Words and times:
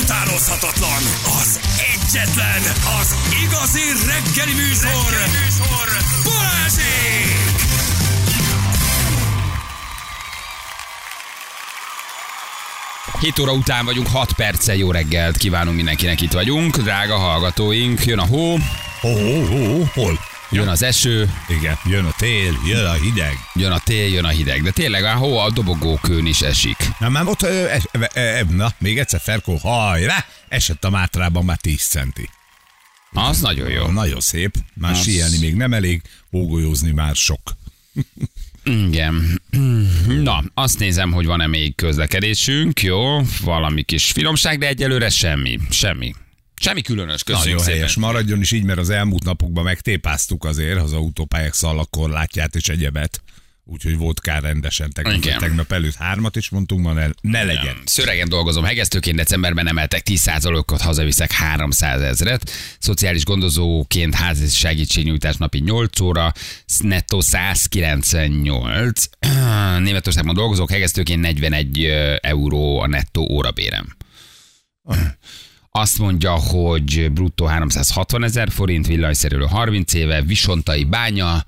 utánozhatatlan, 0.00 1.02
az 1.40 1.60
egyetlen, 1.94 2.62
az 3.00 3.14
igazi 3.44 3.86
reggeli 4.06 4.54
műsor, 4.54 5.10
reggeli 5.10 5.38
műsor. 5.44 5.88
Balázsék! 6.24 7.52
7 13.20 13.38
óra 13.38 13.52
után 13.52 13.84
vagyunk, 13.84 14.08
6 14.08 14.32
perccel 14.32 14.74
jó 14.74 14.90
reggelt 14.90 15.36
kívánunk 15.36 15.76
mindenkinek, 15.76 16.20
itt 16.20 16.32
vagyunk. 16.32 16.76
Drága 16.76 17.16
hallgatóink, 17.16 18.04
jön 18.04 18.18
a 18.18 18.26
hó, 18.26 18.56
Hó, 19.00 19.12
hó, 19.12 19.44
hó, 19.44 19.84
hol? 19.94 20.31
Jön 20.52 20.68
az 20.68 20.82
eső, 20.82 21.30
Igen, 21.48 21.78
jön 21.84 22.04
a 22.04 22.14
tél, 22.18 22.54
jön 22.66 22.84
a 22.86 22.92
hideg. 22.92 23.36
jön 23.54 23.72
a 23.72 23.78
tél, 23.78 24.08
jön 24.12 24.24
a 24.24 24.28
hideg. 24.28 24.62
De 24.62 24.70
tényleg 24.70 25.04
a 25.04 25.12
hó 25.14 25.38
a 25.38 25.50
dobogókőn 25.50 26.26
is 26.26 26.40
esik. 26.40 26.76
Na 26.98 27.08
már 27.08 27.26
ott, 27.26 27.42
ö, 27.42 27.66
es, 27.68 27.82
ö, 27.92 28.04
ö, 28.14 28.40
na, 28.50 28.72
még 28.78 28.98
egyszer 28.98 29.20
Ferkó, 29.20 29.56
hajrá, 29.56 30.24
esett 30.48 30.84
a 30.84 30.90
Mátrában 30.90 31.44
már 31.44 31.56
10 31.56 31.82
centi. 31.82 32.28
Az 33.12 33.40
nagyon 33.40 33.68
jó. 33.70 33.86
Nagyon 33.86 34.20
szép, 34.20 34.54
már 34.74 34.92
Az- 34.92 35.02
síelni 35.02 35.38
még 35.38 35.54
nem 35.54 35.72
elég, 35.72 36.02
hógolyózni 36.30 36.90
már 36.90 37.14
sok. 37.14 37.40
Igen. 38.64 39.42
Na, 40.06 40.44
azt 40.54 40.78
nézem, 40.78 41.12
hogy 41.12 41.26
van-e 41.26 41.46
még 41.46 41.74
közlekedésünk, 41.74 42.82
jó, 42.82 43.20
valami 43.44 43.82
kis 43.82 44.10
finomság, 44.10 44.58
de 44.58 44.66
egyelőre 44.66 45.08
semmi, 45.10 45.58
semmi. 45.70 46.14
Semmi 46.62 46.82
különös, 46.82 47.22
köszönjük 47.22 47.48
Nagyon 47.48 47.64
szépen. 47.64 47.78
helyes, 47.78 47.96
maradjon 47.96 48.40
is 48.40 48.52
így, 48.52 48.64
mert 48.64 48.78
az 48.78 48.90
elmúlt 48.90 49.24
napokban 49.24 49.64
megtépáztuk 49.64 50.44
azért 50.44 50.80
az 50.80 50.92
autópályák 50.92 51.52
szalakorlátját 51.52 52.54
és 52.54 52.68
egyebet. 52.68 53.22
Úgyhogy 53.64 53.96
volt 53.96 54.20
kár 54.20 54.42
rendesen. 54.42 54.90
Tegnap, 54.90 55.14
Igen. 55.14 55.38
tegnap 55.38 55.72
előtt 55.72 55.94
hármat 55.94 56.36
is 56.36 56.48
mondtunk, 56.48 56.84
ma 56.84 56.92
ne, 56.92 57.06
ne 57.20 57.44
legyen. 57.44 57.76
Szöregen 57.84 58.28
dolgozom, 58.28 58.64
hegesztőként 58.64 59.16
decemberben 59.16 59.68
emeltek 59.68 60.02
10%-ot, 60.10 60.80
hazaviszek 60.80 61.32
300 61.32 62.00
ezret. 62.00 62.50
Szociális 62.78 63.24
gondozóként 63.24 64.14
házi 64.14 64.48
segítségnyújtás 64.48 65.36
napi 65.36 65.58
8 65.58 66.00
óra, 66.00 66.32
nettó 66.78 67.20
198. 67.20 69.08
Németországban 69.78 70.34
dolgozok, 70.34 70.70
hegesztőként 70.70 71.20
41 71.20 71.84
euró 72.20 72.80
a 72.80 72.86
nettó 72.86 73.28
órabérem. 73.30 73.96
Azt 75.74 75.98
mondja, 75.98 76.32
hogy 76.32 77.12
bruttó 77.12 77.44
360 77.44 78.24
ezer 78.24 78.50
forint, 78.50 78.86
villanyszerelő 78.86 79.44
30 79.44 79.94
éve, 79.94 80.22
Visontai 80.22 80.84
bánya, 80.84 81.44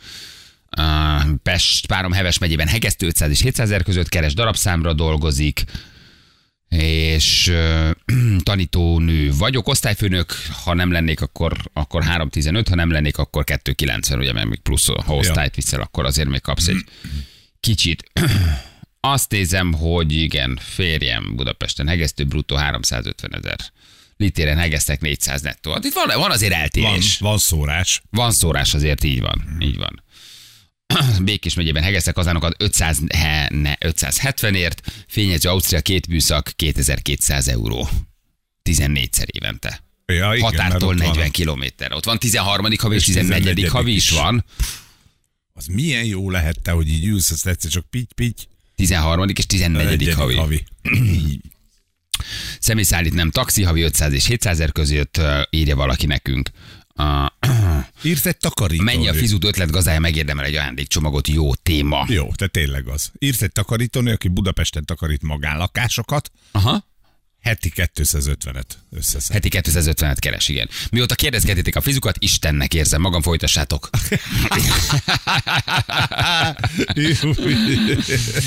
Pest, 1.42 1.86
Párom 1.86 2.12
Heves 2.12 2.38
megyében 2.38 2.66
hegesztő 2.66 3.06
500 3.06 3.30
és 3.30 3.40
700 3.40 3.70
ezer 3.70 3.82
között 3.82 4.08
keres 4.08 4.34
darabszámra 4.34 4.92
dolgozik, 4.92 5.64
és 6.68 7.48
uh, 7.48 7.90
tanítónő 8.42 9.32
vagyok, 9.38 9.68
osztályfőnök, 9.68 10.32
ha 10.64 10.74
nem 10.74 10.92
lennék, 10.92 11.20
akkor, 11.20 11.56
akkor 11.72 12.02
315, 12.02 12.68
ha 12.68 12.74
nem 12.74 12.90
lennék, 12.90 13.18
akkor 13.18 13.44
290, 13.44 14.18
ugye, 14.18 14.32
mert 14.32 14.48
még 14.48 14.60
plusz, 14.60 14.86
ha 14.86 15.14
osztályt 15.14 15.54
viszel, 15.54 15.80
akkor 15.80 16.04
azért 16.04 16.28
még 16.28 16.40
kapsz 16.40 16.68
egy 16.68 16.84
kicsit. 17.60 18.10
Azt 19.00 19.30
nézem, 19.30 19.72
hogy 19.72 20.12
igen, 20.12 20.58
férjem 20.62 21.36
Budapesten 21.36 21.88
hegesztő, 21.88 22.24
bruttó 22.24 22.56
350 22.56 23.34
ezer. 23.34 23.56
Litéren 24.16 24.56
hegesztek 24.58 25.00
400 25.00 25.40
nettó. 25.42 25.72
Hát 25.72 25.84
Itt 25.84 25.92
van, 25.92 26.18
van 26.18 26.30
azért 26.30 26.52
Van, 26.52 26.60
eltérés. 26.60 27.18
van 27.18 27.38
szórás. 27.38 28.02
Van 28.10 28.32
szórás 28.32 28.74
azért, 28.74 29.04
így 29.04 29.20
van. 29.20 29.56
Így 29.60 29.76
van. 29.76 30.02
Békés 31.24 31.54
megyében 31.54 31.82
hegesztek 31.82 32.14
kazánokat 32.14 32.62
500, 32.62 32.98
he, 33.14 33.48
ne, 33.52 33.74
570-ért, 33.80 35.04
fényező 35.08 35.48
Ausztria 35.48 35.80
két 35.80 36.06
műszak 36.06 36.52
2200 36.56 37.48
euró. 37.48 37.88
14-szer 38.70 39.26
évente. 39.26 39.82
Ja, 40.06 40.34
igen, 40.34 40.40
Határtól 40.40 40.88
ott 40.88 40.98
van 40.98 41.06
40 41.08 41.26
a- 41.26 41.30
kilométer. 41.30 41.92
Ott 41.92 42.04
van 42.04 42.18
13. 42.18 42.66
havi 42.78 42.94
és 42.94 43.00
És 43.00 43.14
14. 43.14 43.42
14. 43.42 43.68
havi 43.70 43.94
is 43.94 44.10
van. 44.10 44.44
Az 45.52 45.66
milyen 45.66 46.04
jó 46.04 46.30
lehet 46.30 46.60
te, 46.62 46.70
hogy 46.70 46.88
így 46.88 47.06
ülsz, 47.06 47.30
azt 47.30 47.46
egyszer 47.46 47.70
csak 47.70 47.90
pitty-pitty. 47.90 48.42
13. 48.74 49.28
és 49.28 49.46
14. 49.46 49.84
Negyedik 49.84 50.14
havi. 50.14 50.34
havi. 50.34 50.64
Személyszállít 52.64 53.14
nem 53.14 53.30
taxi, 53.30 53.62
havi 53.62 53.82
500 53.82 54.12
és 54.12 54.26
700 54.26 54.52
ezer 54.52 54.72
között 54.72 55.20
írja 55.50 55.76
valaki 55.76 56.06
nekünk. 56.06 56.50
Uh, 56.96 57.26
Írsz 58.10 58.26
egy 58.26 58.36
takarító. 58.36 58.82
mennyi 58.82 59.08
a 59.08 59.14
fizút 59.14 59.44
ötlet 59.44 59.70
gazdája 59.70 60.00
megérdemel 60.00 60.44
egy 60.44 60.54
ajándékcsomagot, 60.54 61.28
jó 61.28 61.54
téma. 61.54 62.04
Jó, 62.08 62.34
te 62.34 62.46
tényleg 62.46 62.88
az. 62.88 63.10
Írsz 63.18 63.42
egy 63.42 63.52
takarítónő, 63.52 64.12
aki 64.12 64.28
Budapesten 64.28 64.84
takarít 64.84 65.22
magánlakásokat, 65.22 66.30
Aha. 66.50 66.84
Heti 67.44 67.72
250-et 67.76 68.64
összeszed. 68.90 69.32
Heti 69.32 69.48
250-et 69.52 70.16
keres, 70.18 70.48
igen. 70.48 70.68
Mióta 70.90 71.14
kérdezgetitek 71.14 71.76
a 71.76 71.80
fizukat, 71.80 72.16
Istennek 72.18 72.74
érzem 72.74 73.00
magam, 73.00 73.22
folytassátok. 73.22 73.90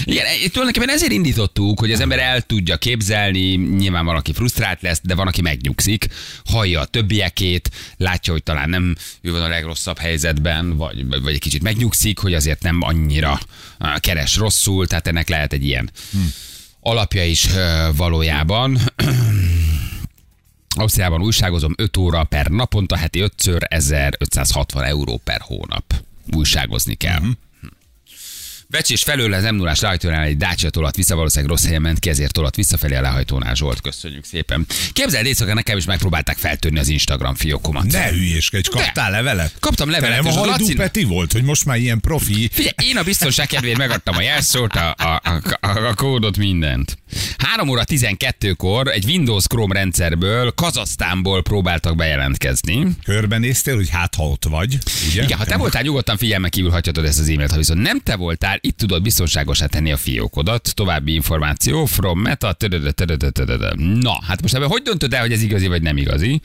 Igen, 0.05 0.25
tulajdonképpen 0.51 0.89
ezért 0.89 1.11
indítottuk, 1.11 1.79
hogy 1.79 1.91
az 1.91 1.99
ember 1.99 2.19
el 2.19 2.41
tudja 2.41 2.77
képzelni, 2.77 3.55
nyilván 3.55 4.05
valaki 4.05 4.33
frusztrált 4.33 4.81
lesz, 4.81 4.99
de 5.03 5.15
van, 5.15 5.27
aki 5.27 5.41
megnyugszik, 5.41 6.07
hallja 6.45 6.79
a 6.79 6.85
többiekét, 6.85 7.71
látja, 7.97 8.33
hogy 8.33 8.43
talán 8.43 8.69
nem 8.69 8.95
ő 9.21 9.31
van 9.31 9.41
a 9.41 9.47
legrosszabb 9.47 9.97
helyzetben, 9.97 10.77
vagy, 10.77 11.07
vagy 11.07 11.33
egy 11.33 11.39
kicsit 11.39 11.63
megnyugszik, 11.63 12.19
hogy 12.19 12.33
azért 12.33 12.61
nem 12.61 12.81
annyira 12.81 13.39
á, 13.77 13.99
keres 13.99 14.35
rosszul, 14.35 14.87
tehát 14.87 15.07
ennek 15.07 15.29
lehet 15.29 15.53
egy 15.53 15.65
ilyen 15.65 15.91
alapja 16.87 17.25
is 17.25 17.47
valójában. 17.95 18.77
Ausztriában 20.79 21.21
újságozom 21.21 21.73
5 21.77 21.97
óra 21.97 22.23
per 22.23 22.47
naponta, 22.47 22.97
heti 22.97 23.23
5-ször 23.23 23.59
1560 23.67 24.83
euró 24.83 25.21
per 25.23 25.41
hónap. 25.41 25.93
Újságozni 26.33 26.95
kell. 26.95 27.19
Uh-huh. 27.19 27.46
Becsés 28.69 29.03
felől 29.03 29.33
az 29.33 29.43
m 29.43 29.55
0 29.55 29.73
lehajtónál 29.81 30.23
egy 30.23 30.37
Dacia 30.37 30.69
tolat 30.69 30.95
vissza, 30.95 31.15
valószínűleg 31.15 31.51
rossz 31.51 31.65
helyen 31.65 31.81
ment 31.81 31.99
ki, 31.99 32.09
ezért 32.09 32.33
tolat 32.33 32.55
visszafelé 32.55 32.95
a 32.95 33.01
lehajtónál 33.01 33.55
Zsolt. 33.55 33.81
Köszönjük 33.81 34.25
szépen. 34.25 34.65
Képzeld, 34.93 35.25
éjszaka 35.25 35.53
nekem 35.53 35.77
is 35.77 35.85
megpróbálták 35.85 36.37
feltörni 36.37 36.79
az 36.79 36.87
Instagram 36.87 37.35
fiókomat. 37.35 37.91
Ne 37.91 38.09
hülyéskedj, 38.09 38.69
kaptál 38.69 39.11
levelet? 39.11 39.53
Kaptam 39.59 39.89
levelet, 39.89 40.23
nem 40.23 40.37
a 40.37 40.37
Hajdú 40.37 40.73
Peti 40.75 41.03
volt, 41.03 41.31
hogy 41.31 41.43
most 41.43 41.65
már 41.65 41.77
ilyen 41.77 41.99
profi. 41.99 42.49
Figyelj, 42.51 42.73
én 42.83 42.97
a 42.97 43.03
biztonság 43.03 43.47
kedvéért 43.47 43.77
megadtam 43.77 44.17
a 44.17 44.21
jelszót, 44.21 44.75
a, 44.75 44.95
a, 44.97 45.21
a, 45.23 45.67
a, 45.67 45.87
a 45.87 45.93
kódot, 45.93 46.37
mindent. 46.37 46.97
3 47.37 47.69
óra 47.69 47.83
12-kor 47.85 48.87
egy 48.87 49.05
Windows 49.05 49.45
Chrome 49.47 49.73
rendszerből, 49.73 50.51
Kazasztánból 50.51 51.41
próbáltak 51.41 51.95
bejelentkezni. 51.95 52.87
Körbenéztél, 53.03 53.75
hogy 53.75 53.89
hát 53.89 54.15
ha 54.15 54.23
ott 54.23 54.45
vagy, 54.45 54.77
ugye? 55.09 55.23
Igen, 55.23 55.37
ha 55.37 55.45
te 55.45 55.57
voltál, 55.57 55.81
nyugodtan 55.81 56.17
figyelmen 56.17 56.49
kívül 56.49 56.71
hagyhatod 56.71 57.05
ezt 57.05 57.19
az 57.19 57.29
e-mailt, 57.29 57.51
ha 57.51 57.57
viszont 57.57 57.81
nem 57.81 57.99
te 57.99 58.15
voltál, 58.15 58.57
itt 58.61 58.77
tudod 58.77 59.01
biztonságosá 59.01 59.65
tenni 59.65 59.91
a 59.91 59.97
fiókodat. 59.97 60.75
További 60.75 61.13
információ 61.13 61.85
from 61.85 62.19
meta. 62.19 62.53
tödödö, 62.53 62.91
tödödö, 62.91 63.29
tödödö. 63.29 63.69
Na, 63.75 64.19
hát 64.27 64.41
most 64.41 64.53
ebben 64.53 64.67
hogy 64.67 64.81
döntöd 64.81 65.13
el, 65.13 65.21
hogy 65.21 65.31
ez 65.31 65.41
igazi 65.41 65.67
vagy 65.67 65.81
nem 65.81 65.97
igazi? 65.97 66.41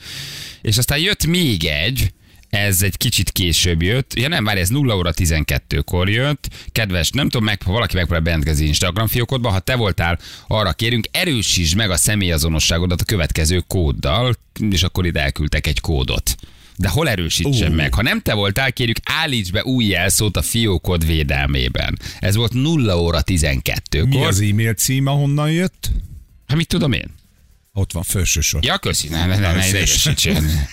És 0.61 0.77
aztán 0.77 0.99
jött 0.99 1.25
még 1.25 1.65
egy, 1.65 2.13
ez 2.53 2.81
egy 2.81 2.97
kicsit 2.97 3.31
később 3.31 3.81
jött. 3.81 4.19
Ja 4.19 4.27
nem, 4.27 4.43
várj, 4.43 4.59
ez 4.59 4.69
0 4.69 4.95
óra 4.95 5.11
12-kor 5.15 6.09
jött. 6.09 6.49
Kedves, 6.71 7.09
nem 7.09 7.29
tudom, 7.29 7.45
meg, 7.45 7.61
ha 7.61 7.71
valaki 7.71 7.95
megpróbál 7.95 8.21
bejelentkezni 8.21 8.65
Instagram 8.65 9.07
fiókodba, 9.07 9.49
ha 9.49 9.59
te 9.59 9.75
voltál, 9.75 10.19
arra 10.47 10.71
kérünk, 10.71 11.07
erősítsd 11.11 11.75
meg 11.75 11.89
a 11.89 11.97
személyazonosságodat 11.97 13.01
a 13.01 13.05
következő 13.05 13.63
kóddal, 13.67 14.35
és 14.69 14.83
akkor 14.83 15.05
ide 15.05 15.21
elküldtek 15.21 15.67
egy 15.67 15.79
kódot. 15.79 16.35
De 16.77 16.89
hol 16.89 17.09
erősítsem 17.09 17.71
Ú. 17.71 17.75
meg? 17.75 17.93
Ha 17.93 18.01
nem 18.01 18.21
te 18.21 18.33
voltál, 18.33 18.73
kérjük, 18.73 18.97
állíts 19.03 19.51
be 19.51 19.63
új 19.63 19.85
jelszót 19.85 20.37
a 20.37 20.41
fiókod 20.41 21.05
védelmében. 21.05 21.99
Ez 22.19 22.35
volt 22.35 22.53
0 22.53 22.99
óra 22.99 23.21
12-kor. 23.25 24.07
Mi 24.07 24.23
az 24.23 24.41
e-mail 24.41 24.73
cím, 24.73 25.07
ahonnan 25.07 25.51
jött? 25.51 25.91
Hát 26.47 26.57
mit 26.57 26.67
tudom 26.67 26.91
én? 26.91 27.21
Ott 27.75 27.91
van, 27.91 28.03
felső 28.03 28.41
sor. 28.41 28.63
Ja, 28.63 28.77
köszi, 28.77 29.07
ne, 29.07 29.25
ne, 29.25 29.37
ne, 29.37 29.53
ne 29.53 29.67
idegesítsen. 29.67 30.67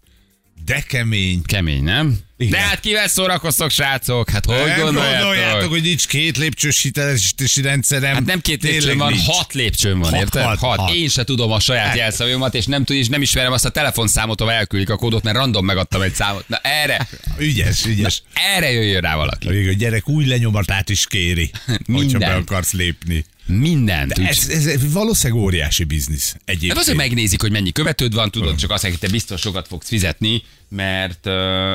De 0.65 0.81
kemény. 0.89 1.43
Kemény, 1.43 1.83
nem? 1.83 2.19
Igen. 2.37 2.53
De 2.53 2.59
hát 2.67 2.81
kivel 2.81 3.09
szórakoztok, 3.09 3.71
srácok? 3.71 4.31
Hát 4.31 4.45
hogy 4.45 4.55
Nem 4.57 4.81
gondoljátok? 4.81 5.23
gondoljátok, 5.23 5.71
hogy 5.71 5.83
nincs 5.83 6.07
két 6.07 6.37
lépcsős 6.37 6.83
hitelesítési 6.83 7.63
rendszerem. 7.63 8.15
Hát 8.15 8.25
nem 8.25 8.41
két 8.41 8.63
lépcsőn 8.63 8.99
van, 8.99 9.13
nincs. 9.13 9.25
hat 9.27 9.53
lépcsőn 9.53 9.99
van, 9.99 10.11
Hat, 10.11 10.21
érted? 10.21 10.43
hat, 10.45 10.59
Hat. 10.59 10.79
hat. 10.79 10.95
Én 10.95 11.09
se 11.09 11.25
tudom 11.25 11.53
a 11.53 11.61
saját 11.61 11.97
jelszavamat, 11.97 12.55
és 12.55 12.67
nem, 12.67 12.85
tud, 12.85 12.97
és 12.97 13.09
nem 13.09 13.23
ismerem 13.23 13.53
azt 13.53 13.65
a 13.65 13.69
telefonszámot, 13.71 14.41
ahol 14.41 14.53
elküldik 14.53 14.91
a 14.91 14.97
kódot, 14.97 15.23
mert 15.23 15.37
random 15.37 15.65
megadtam 15.65 16.03
egy 16.03 16.15
számot. 16.15 16.49
Na 16.49 16.57
erre, 16.63 17.09
Ügyes, 17.39 17.85
ügyes. 17.87 18.23
erre 18.57 18.73
jöjjön 18.73 19.01
rá 19.01 19.17
valaki. 19.17 19.49
A 19.49 19.73
gyerek 19.73 20.09
új 20.09 20.25
lenyomatát 20.27 20.89
is 20.89 21.07
kéri, 21.07 21.51
hogyha 21.93 22.19
be 22.19 22.35
akarsz 22.35 22.73
lépni. 22.73 23.25
Mindent. 23.47 24.19
úgy- 24.19 24.25
Ez, 24.27 24.47
ez 24.67 24.93
valószínűleg 24.93 25.43
óriási 25.43 25.85
biznisz 25.85 26.33
Hát 26.33 26.43
egyébként. 26.45 26.79
azért 26.79 26.97
megnézik, 26.97 27.41
hogy 27.41 27.51
mennyi 27.51 27.73
követőd 27.73 28.15
van, 28.15 28.31
tudod, 28.31 28.57
csak 28.57 28.71
azt, 28.71 28.83
hogy 28.85 28.99
te 28.99 29.09
biztos 29.09 29.41
sokat 29.41 29.67
fogsz 29.69 29.89
fizetni, 29.89 30.43
mert, 30.73 31.29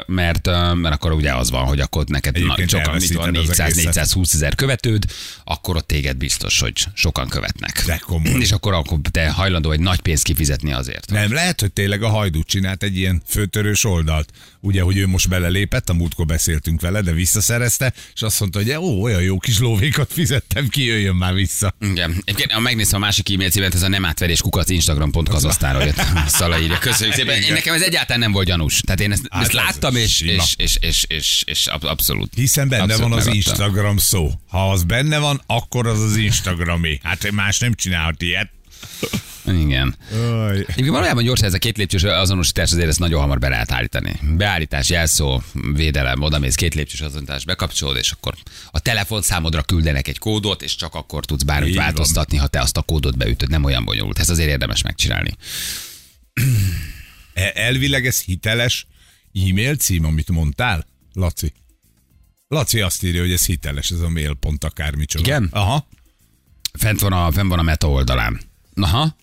mert, 0.05 0.45
mert 0.75 0.94
akkor 0.94 1.11
ugye 1.11 1.33
az 1.33 1.51
van, 1.51 1.65
hogy 1.65 1.79
akkor 1.79 2.05
neked 2.05 2.39
na, 2.39 2.55
sokan, 2.67 2.95
mit 2.95 3.13
van, 3.13 3.35
elveszíted 3.35 3.97
az 3.97 4.13
400-420 4.15 4.33
ezer 4.33 4.55
követőd, 4.55 5.05
akkor 5.44 5.75
ott 5.75 5.88
téged 5.88 6.17
biztos, 6.17 6.59
hogy 6.59 6.85
sokan 6.94 7.27
követnek. 7.27 7.83
De 7.85 7.97
komoly. 7.97 8.39
És 8.39 8.51
akkor, 8.51 8.73
akkor 8.73 8.99
te 9.11 9.29
hajlandó 9.29 9.71
egy 9.71 9.79
nagy 9.79 9.99
pénzt 9.99 10.23
kifizetni 10.23 10.73
azért. 10.73 11.11
Nem, 11.11 11.33
lehet, 11.33 11.61
hogy 11.61 11.71
tényleg 11.71 12.03
a 12.03 12.09
hajdú 12.09 12.44
csinált 12.44 12.83
egy 12.83 12.97
ilyen 12.97 13.21
főtörős 13.27 13.83
oldalt. 13.83 14.29
Ugye, 14.59 14.81
hogy 14.81 14.97
ő 14.97 15.07
most 15.07 15.29
belelépett, 15.29 15.89
a 15.89 15.94
múltkor 15.94 16.25
beszéltünk 16.25 16.81
vele, 16.81 17.01
de 17.01 17.11
visszaszerezte, 17.11 17.94
és 18.13 18.21
azt 18.21 18.39
mondta, 18.39 18.59
hogy 18.59 18.75
ó, 18.75 19.01
olyan 19.01 19.21
jó 19.21 19.38
kis 19.38 19.59
lóvékat 19.59 20.13
fizettem 20.13 20.67
ki, 20.67 20.85
jöjjön 20.85 21.15
már 21.15 21.33
vissza. 21.33 21.73
Igen. 21.79 22.11
Egyébként, 22.25 22.51
ha 22.51 22.59
megnézem 22.59 23.01
a 23.01 23.05
másik 23.05 23.33
e-mail 23.33 23.49
címet, 23.49 23.73
ez 23.73 23.81
a 23.81 23.88
nem 23.88 24.05
átverés 24.05 24.41
kukac 24.41 24.69
instagram.kazasztára 24.69 25.83
jött. 25.83 26.01
Szala 26.27 26.59
írja. 26.59 26.77
Köszönjük 26.77 27.15
szépen. 27.15 27.41
Én 27.41 27.53
nekem 27.53 27.73
ez 27.73 27.81
egyáltalán 27.81 28.19
nem 28.19 28.31
volt 28.31 28.47
gyanús. 28.47 28.81
Tehát 28.88 29.01
én 29.01 29.12
ezt, 29.12 29.22
Hát 29.30 29.42
ezt 29.42 29.50
ez 29.50 29.56
láttam, 29.56 29.95
és, 29.95 30.22
és, 30.22 30.54
és, 30.57 30.78
és, 30.81 31.04
és, 31.07 31.44
és 31.45 31.68
ab- 31.68 31.84
abszolút. 31.84 32.34
Hiszen 32.36 32.68
benne 32.69 32.84
abszolút 32.84 33.10
van 33.10 33.18
az 33.19 33.25
megadtam. 33.25 33.54
Instagram 33.54 33.98
szó. 33.98 34.31
Ha 34.50 34.72
az 34.72 34.84
benne 34.84 35.18
van, 35.18 35.42
akkor 35.45 35.88
az 35.88 36.00
az 36.01 36.16
Instagramé. 36.16 37.00
Hát 37.04 37.31
más 37.31 37.60
nem 37.60 37.74
csinálhat 37.74 38.22
ilyet. 38.22 38.50
Igen. 39.45 39.95
Aj. 40.13 40.57
Egyébként 40.57 40.88
valójában 40.88 41.24
gyorsan 41.24 41.48
ez 41.48 41.54
a 41.54 41.57
két 41.57 41.78
lépcsős 41.78 42.04
azonosítás 42.04 42.72
azért 42.72 42.88
ezt 42.88 43.00
nagyon 43.00 43.22
hamar 43.22 43.39
be 43.39 43.48
lehet 43.50 43.72
állítani. 43.72 44.19
Beállítás, 44.38 44.90
jelszó, 44.90 45.42
védelem, 45.74 46.22
odamész 46.22 46.56
két 46.56 46.75
lépcsős 46.75 47.01
azonosítás, 47.01 47.45
bekapcsolod, 47.45 47.98
és 47.98 48.12
akkor 48.12 48.33
a 48.72 48.80
telefonszámodra 48.80 49.62
küldenek 49.63 50.07
egy 50.07 50.18
kódot, 50.19 50.62
és 50.62 50.75
csak 50.75 50.94
akkor 50.95 51.25
tudsz 51.25 51.44
bármit 51.44 51.69
Így 51.69 51.75
van. 51.75 51.83
változtatni, 51.83 52.38
ha 52.38 52.48
te 52.48 52.60
azt 52.62 52.78
a 52.78 52.81
kódot 52.81 53.18
beütöd. 53.18 53.50
Nem 53.50 53.63
olyan 53.63 53.86
bonyolult. 53.86 54.19
Ez 54.19 54.30
azért 54.30 54.50
érdemes 54.50 54.81
megcsinálni. 54.81 55.31
E- 57.38 57.51
Elvileg 57.56 58.06
ez 58.06 58.22
hiteles 58.22 58.88
e-mail 59.34 59.75
cím, 59.75 60.06
amit 60.06 60.30
mondtál, 60.30 60.86
Laci? 61.13 61.54
Laci 62.48 62.81
azt 62.81 63.04
írja, 63.04 63.22
hogy 63.22 63.31
ez 63.31 63.45
hiteles, 63.45 63.92
ez 63.92 64.00
a 64.00 64.10
mail 64.10 64.34
pont 64.34 64.63
akármicsoda. 64.63 65.25
Igen? 65.25 65.48
Aha. 65.51 65.88
Fent 66.74 67.00
van 67.00 67.13
a, 67.13 67.31
fent 67.31 67.50
van 67.50 67.60
a 67.60 67.62
meta 67.62 67.89
oldalán. 67.89 68.42
Aha. 68.75 69.16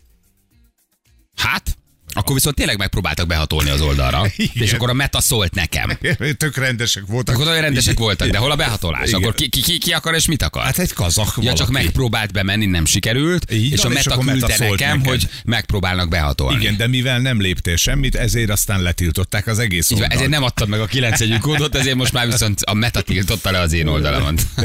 Hát? 1.37 1.77
Akkor 2.15 2.35
viszont 2.35 2.57
tényleg 2.57 2.79
megpróbáltak 2.79 3.27
behatolni 3.27 3.71
az 3.71 3.81
oldalra, 3.81 4.27
Igen. 4.37 4.63
és 4.63 4.73
akkor 4.73 4.89
a 4.91 4.93
meta 4.93 5.21
szólt 5.21 5.55
nekem. 5.55 5.99
Tök 6.37 6.57
rendesek 6.57 7.03
voltak. 7.07 7.35
Akkor 7.35 7.49
olyan 7.49 7.61
rendesek 7.61 7.99
voltak, 7.99 8.29
de 8.29 8.39
hol 8.39 8.51
a 8.51 8.57
behatolás? 8.57 9.09
Igen. 9.09 9.21
Akkor 9.21 9.35
ki, 9.35 9.49
ki, 9.49 9.79
ki, 9.79 9.93
akar 9.93 10.15
és 10.15 10.27
mit 10.27 10.43
akar? 10.43 10.63
Hát 10.65 10.79
egy 10.79 10.93
kazak 10.93 11.35
Ja, 11.41 11.53
csak 11.53 11.71
megpróbált 11.71 12.33
bemenni, 12.33 12.67
nem 12.67 12.85
sikerült, 12.85 13.53
Így 13.53 13.73
és 13.73 13.85
a 13.85 13.89
és 13.89 13.95
meta 13.95 14.17
Meta 14.23 14.31
küldte 14.31 14.55
szólt 14.55 14.71
nekem, 14.79 14.97
neked. 14.97 15.11
hogy 15.11 15.29
megpróbálnak 15.45 16.09
behatolni. 16.09 16.61
Igen, 16.61 16.77
de 16.77 16.87
mivel 16.87 17.19
nem 17.19 17.41
léptél 17.41 17.77
semmit, 17.77 18.15
ezért 18.15 18.51
aztán 18.51 18.83
letiltották 18.83 19.47
az 19.47 19.59
egész 19.59 19.91
oldalt. 19.91 20.13
ezért 20.13 20.31
nem 20.31 20.43
adtad 20.43 20.69
meg 20.69 20.81
a 20.81 20.87
9 20.87 21.21
jegyű 21.21 21.37
kódot, 21.39 21.75
ezért 21.75 21.97
most 21.97 22.13
már 22.13 22.27
viszont 22.27 22.61
a 22.61 22.75
meta 22.75 23.01
tiltotta 23.01 23.51
le 23.51 23.59
az 23.59 23.73
én 23.73 23.87
oldalamon. 23.87 24.35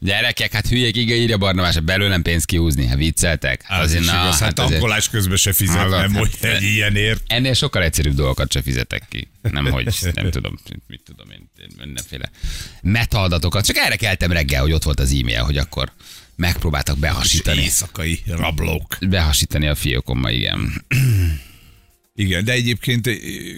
Gyerekek, 0.00 0.52
hát 0.52 0.68
hülyék, 0.68 0.96
igen, 0.96 1.16
írja 1.16 1.36
Barnabás, 1.36 1.80
belőlem 1.80 2.22
pénzt 2.22 2.46
kihúzni, 2.46 2.86
hát 2.86 2.96
vicceltek. 2.96 3.64
Az 3.68 3.92
is 3.94 4.00
igaz, 4.00 4.14
hát, 4.38 4.58
azért- 4.58 4.70
tankolás 4.70 5.08
közben 5.16 5.36
se 5.36 5.52
fizetnem, 5.52 6.14
hogy 6.14 6.38
hát- 6.42 6.54
egy 6.54 6.62
ilyenért. 6.62 7.22
Ennél 7.26 7.54
sokkal 7.54 7.82
egyszerűbb 7.82 8.14
dolgokat 8.14 8.52
se 8.52 8.62
fizetek 8.62 9.02
ki. 9.08 9.28
Nem, 9.42 9.70
hogy 9.70 10.10
nem 10.14 10.30
tudom, 10.30 10.58
mit 10.86 11.00
tudom 11.04 11.30
én, 11.30 11.48
mindenféle 11.78 12.30
metaadatokat. 12.82 13.64
Csak 13.66 13.76
erre 13.76 13.96
keltem 13.96 14.32
reggel, 14.32 14.62
hogy 14.62 14.72
ott 14.72 14.82
volt 14.82 15.00
az 15.00 15.12
e-mail, 15.12 15.42
hogy 15.42 15.56
akkor 15.56 15.92
megpróbáltak 16.36 16.98
behasítani. 16.98 17.60
Éjszakai 17.60 18.22
rablók. 18.26 18.96
Behasítani 19.08 19.66
a 19.66 19.74
fiókomma, 19.74 20.30
igen. 20.30 20.84
Igen, 22.14 22.44
de 22.44 22.52
egyébként 22.52 23.10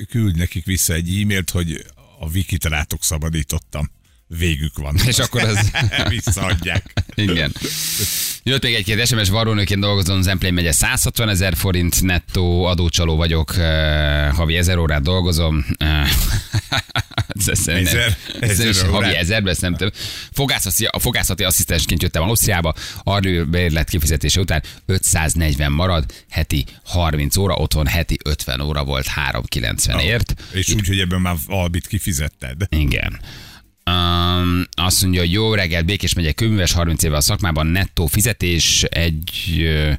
küld 0.08 0.36
nekik 0.36 0.64
vissza 0.64 0.92
egy 0.92 1.20
e-mailt, 1.20 1.50
hogy 1.50 1.84
a 2.18 2.26
wikit 2.26 2.64
rátok 2.64 3.04
szabadítottam. 3.04 3.90
Végük 4.28 4.78
van. 4.78 4.96
És 5.06 5.18
akkor 5.18 5.42
az... 5.42 5.70
Visszaadják. 6.08 6.92
Igen. 7.14 7.52
Jött 8.42 8.62
még 8.62 8.74
egy-két 8.74 9.06
SMS, 9.06 9.28
varrónőként 9.28 9.80
dolgozom, 9.80 10.22
Zemplén 10.22 10.52
megye 10.52 10.72
160 10.72 11.28
ezer 11.28 11.56
forint 11.56 12.02
nettó, 12.02 12.64
adócsaló 12.64 13.16
vagyok, 13.16 13.50
havi 14.32 14.56
1000 14.56 14.78
órát 14.78 15.02
dolgozom. 15.02 15.64
Ezer- 17.66 18.16
ezer 18.40 18.90
havi 18.90 19.14
ezerbe, 19.14 19.50
ezt 19.50 19.60
nem 19.60 19.72
tudom. 19.72 19.92
Fogászati, 20.32 20.84
a 20.84 20.98
fogászati 20.98 21.44
asszisztensként 21.44 22.02
jöttem 22.02 22.22
Ausztriába, 22.22 22.74
bérlet 23.50 23.88
kifizetése 23.88 24.40
után 24.40 24.62
540 24.86 25.72
marad, 25.72 26.04
heti 26.30 26.64
30 26.84 27.36
óra, 27.36 27.54
otthon 27.54 27.86
heti 27.86 28.16
50 28.24 28.60
óra 28.60 28.84
volt 28.84 29.06
390 29.06 29.98
ért. 29.98 30.34
És 30.52 30.68
úgy, 30.68 30.86
hogy 30.86 31.00
ebben 31.00 31.20
már 31.20 31.36
albit 31.46 31.86
kifizetted. 31.86 32.66
Igen. 32.68 33.20
Um, 33.88 34.64
azt 34.70 35.02
mondja, 35.02 35.20
hogy 35.20 35.32
jó 35.32 35.54
reggel, 35.54 35.82
Békés 35.82 36.14
megyek 36.14 36.34
kőműves, 36.34 36.72
30 36.72 37.02
éve 37.02 37.16
a 37.16 37.20
szakmában, 37.20 37.66
nettó 37.66 38.06
fizetés 38.06 38.82
egy 38.82 39.54
ö, 39.58 39.92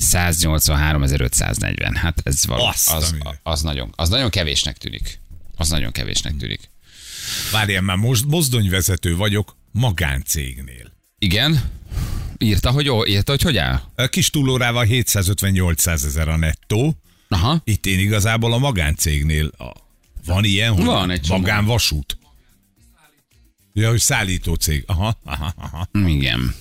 183.540. 0.00 1.90
Hát 1.94 2.20
ez 2.24 2.46
valami, 2.46 2.68
Azt 2.68 2.90
az, 2.90 3.16
az, 3.42 3.62
nagyon, 3.62 3.92
az 3.96 4.08
nagyon 4.08 4.30
kevésnek 4.30 4.78
tűnik. 4.78 5.20
Az 5.56 5.68
nagyon 5.68 5.92
kevésnek 5.92 6.36
tűnik. 6.36 6.70
Várjál 7.52 7.82
már, 7.82 7.96
most 7.96 8.24
mozdonyvezető 8.26 9.16
vagyok 9.16 9.56
magáncégnél. 9.70 10.92
Igen? 11.18 11.70
Írta, 12.38 12.70
hogy 12.70 12.84
jó, 12.84 13.06
írta, 13.06 13.30
hogy 13.30 13.42
hogy 13.42 13.56
áll? 13.56 13.80
A 13.94 14.06
kis 14.06 14.30
túlórával 14.30 14.86
750-800 14.88 16.04
ezer 16.04 16.28
a 16.28 16.36
nettó. 16.36 16.94
Aha. 17.28 17.60
Itt 17.64 17.86
én 17.86 17.98
igazából 17.98 18.52
a 18.52 18.58
magáncégnél 18.58 19.46
a, 19.46 19.72
van 20.26 20.44
ilyen, 20.44 20.72
hogy 20.72 20.84
Van 20.84 21.10
egy 21.10 21.28
magánvasút. 21.28 22.18
Ja, 23.76 23.88
hogy 23.90 24.00
szállító 24.00 24.54
cég. 24.54 24.84
Aha, 24.86 25.18
aha, 25.24 25.52
aha. 25.56 25.88
Igen. 26.06 26.54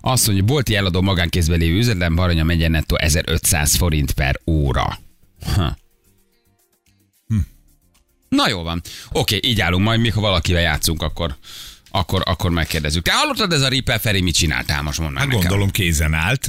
Azt 0.00 0.26
mondja, 0.26 0.44
bolti 0.44 0.74
eladó 0.74 1.00
magánkézben 1.00 1.58
lévő 1.58 1.76
üzletem, 1.76 2.14
Baranya 2.14 2.44
megye 2.44 2.68
nettó 2.68 2.96
1500 2.96 3.74
forint 3.74 4.12
per 4.12 4.40
óra. 4.46 4.98
Ha. 5.54 5.78
Na 8.28 8.48
jó 8.48 8.62
van. 8.62 8.82
Oké, 9.12 9.40
így 9.42 9.60
állunk 9.60 9.84
majd, 9.84 10.00
még 10.00 10.12
ha 10.12 10.20
valakivel 10.20 10.62
játszunk, 10.62 11.02
akkor, 11.02 11.36
akkor, 11.90 12.22
akkor 12.24 12.50
megkérdezzük. 12.50 13.02
Te 13.02 13.12
hallottad 13.12 13.52
ez 13.52 13.60
a 13.60 13.68
Ripper 13.68 14.00
Feri, 14.00 14.20
mit 14.20 14.34
csináltál 14.34 14.82
most 14.82 14.98
mondd 14.98 15.12
már 15.12 15.22
Hát 15.22 15.32
nekem. 15.32 15.48
gondolom 15.48 15.70
kézen 15.70 16.14
állt. 16.14 16.48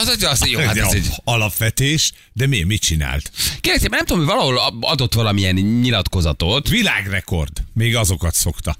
Az, 0.00 0.08
az, 0.08 0.22
az, 0.22 0.46
jó, 0.48 0.58
hát 0.60 0.76
ez 0.76 0.92
egy... 0.92 1.08
Alapvetés, 1.24 2.12
de 2.32 2.46
mi, 2.46 2.62
mit 2.62 2.80
csinált? 2.80 3.30
Kérlek 3.60 3.88
nem 3.90 4.04
tudom, 4.04 4.26
hogy 4.26 4.34
valahol 4.34 4.78
adott 4.80 5.14
valamilyen 5.14 5.54
nyilatkozatot, 5.54 6.68
Világrekord. 6.68 7.62
Még 7.72 7.96
azokat 7.96 8.34
szokta. 8.34 8.76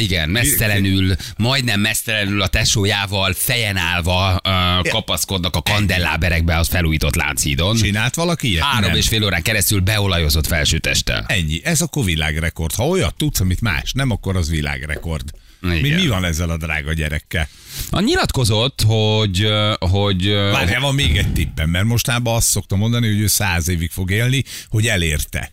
Igen, 0.00 0.30
mesztelenül, 0.30 1.14
majdnem 1.36 1.80
mesztelenül 1.80 2.42
a 2.42 2.46
tesójával, 2.46 3.32
fejen 3.32 3.76
állva 3.76 4.40
uh, 4.44 4.88
kapaszkodnak 4.88 5.56
a 5.56 5.62
kandelláberekbe 5.62 6.56
az 6.56 6.68
felújított 6.68 7.14
Lánchídon. 7.14 7.76
Csinált 7.76 8.14
valaki 8.14 8.48
ilyet? 8.48 8.64
Három 8.64 8.90
Nem. 8.90 8.98
és 8.98 9.08
fél 9.08 9.24
órán 9.24 9.42
keresztül 9.42 9.80
beolajozott 9.80 10.46
felsőtesttel. 10.46 11.24
Ennyi. 11.28 11.60
Ez 11.64 11.80
akkor 11.80 12.04
világrekord. 12.04 12.74
Ha 12.74 12.86
olyat 12.86 13.14
tudsz, 13.14 13.40
amit 13.40 13.60
más, 13.60 13.92
nem, 13.92 14.10
akkor 14.10 14.36
az 14.36 14.50
világrekord. 14.50 15.30
Mi, 15.60 15.80
mi 15.80 16.06
van 16.06 16.24
ezzel 16.24 16.50
a 16.50 16.56
drága 16.56 16.92
gyerekkel? 16.92 17.48
A 17.90 18.00
nyilatkozott, 18.00 18.82
hogy, 18.86 19.48
hogy 19.78 20.28
Várjál, 20.28 20.80
van 20.80 20.94
még 20.94 21.16
egy 21.16 21.32
tippem, 21.32 21.70
mert 21.70 21.84
mostában 21.84 22.34
azt 22.34 22.48
szoktam 22.48 22.78
mondani, 22.78 23.06
hogy 23.06 23.20
ő 23.20 23.26
száz 23.26 23.68
évig 23.68 23.90
fog 23.90 24.10
élni, 24.10 24.44
hogy 24.68 24.86
elérte. 24.86 25.52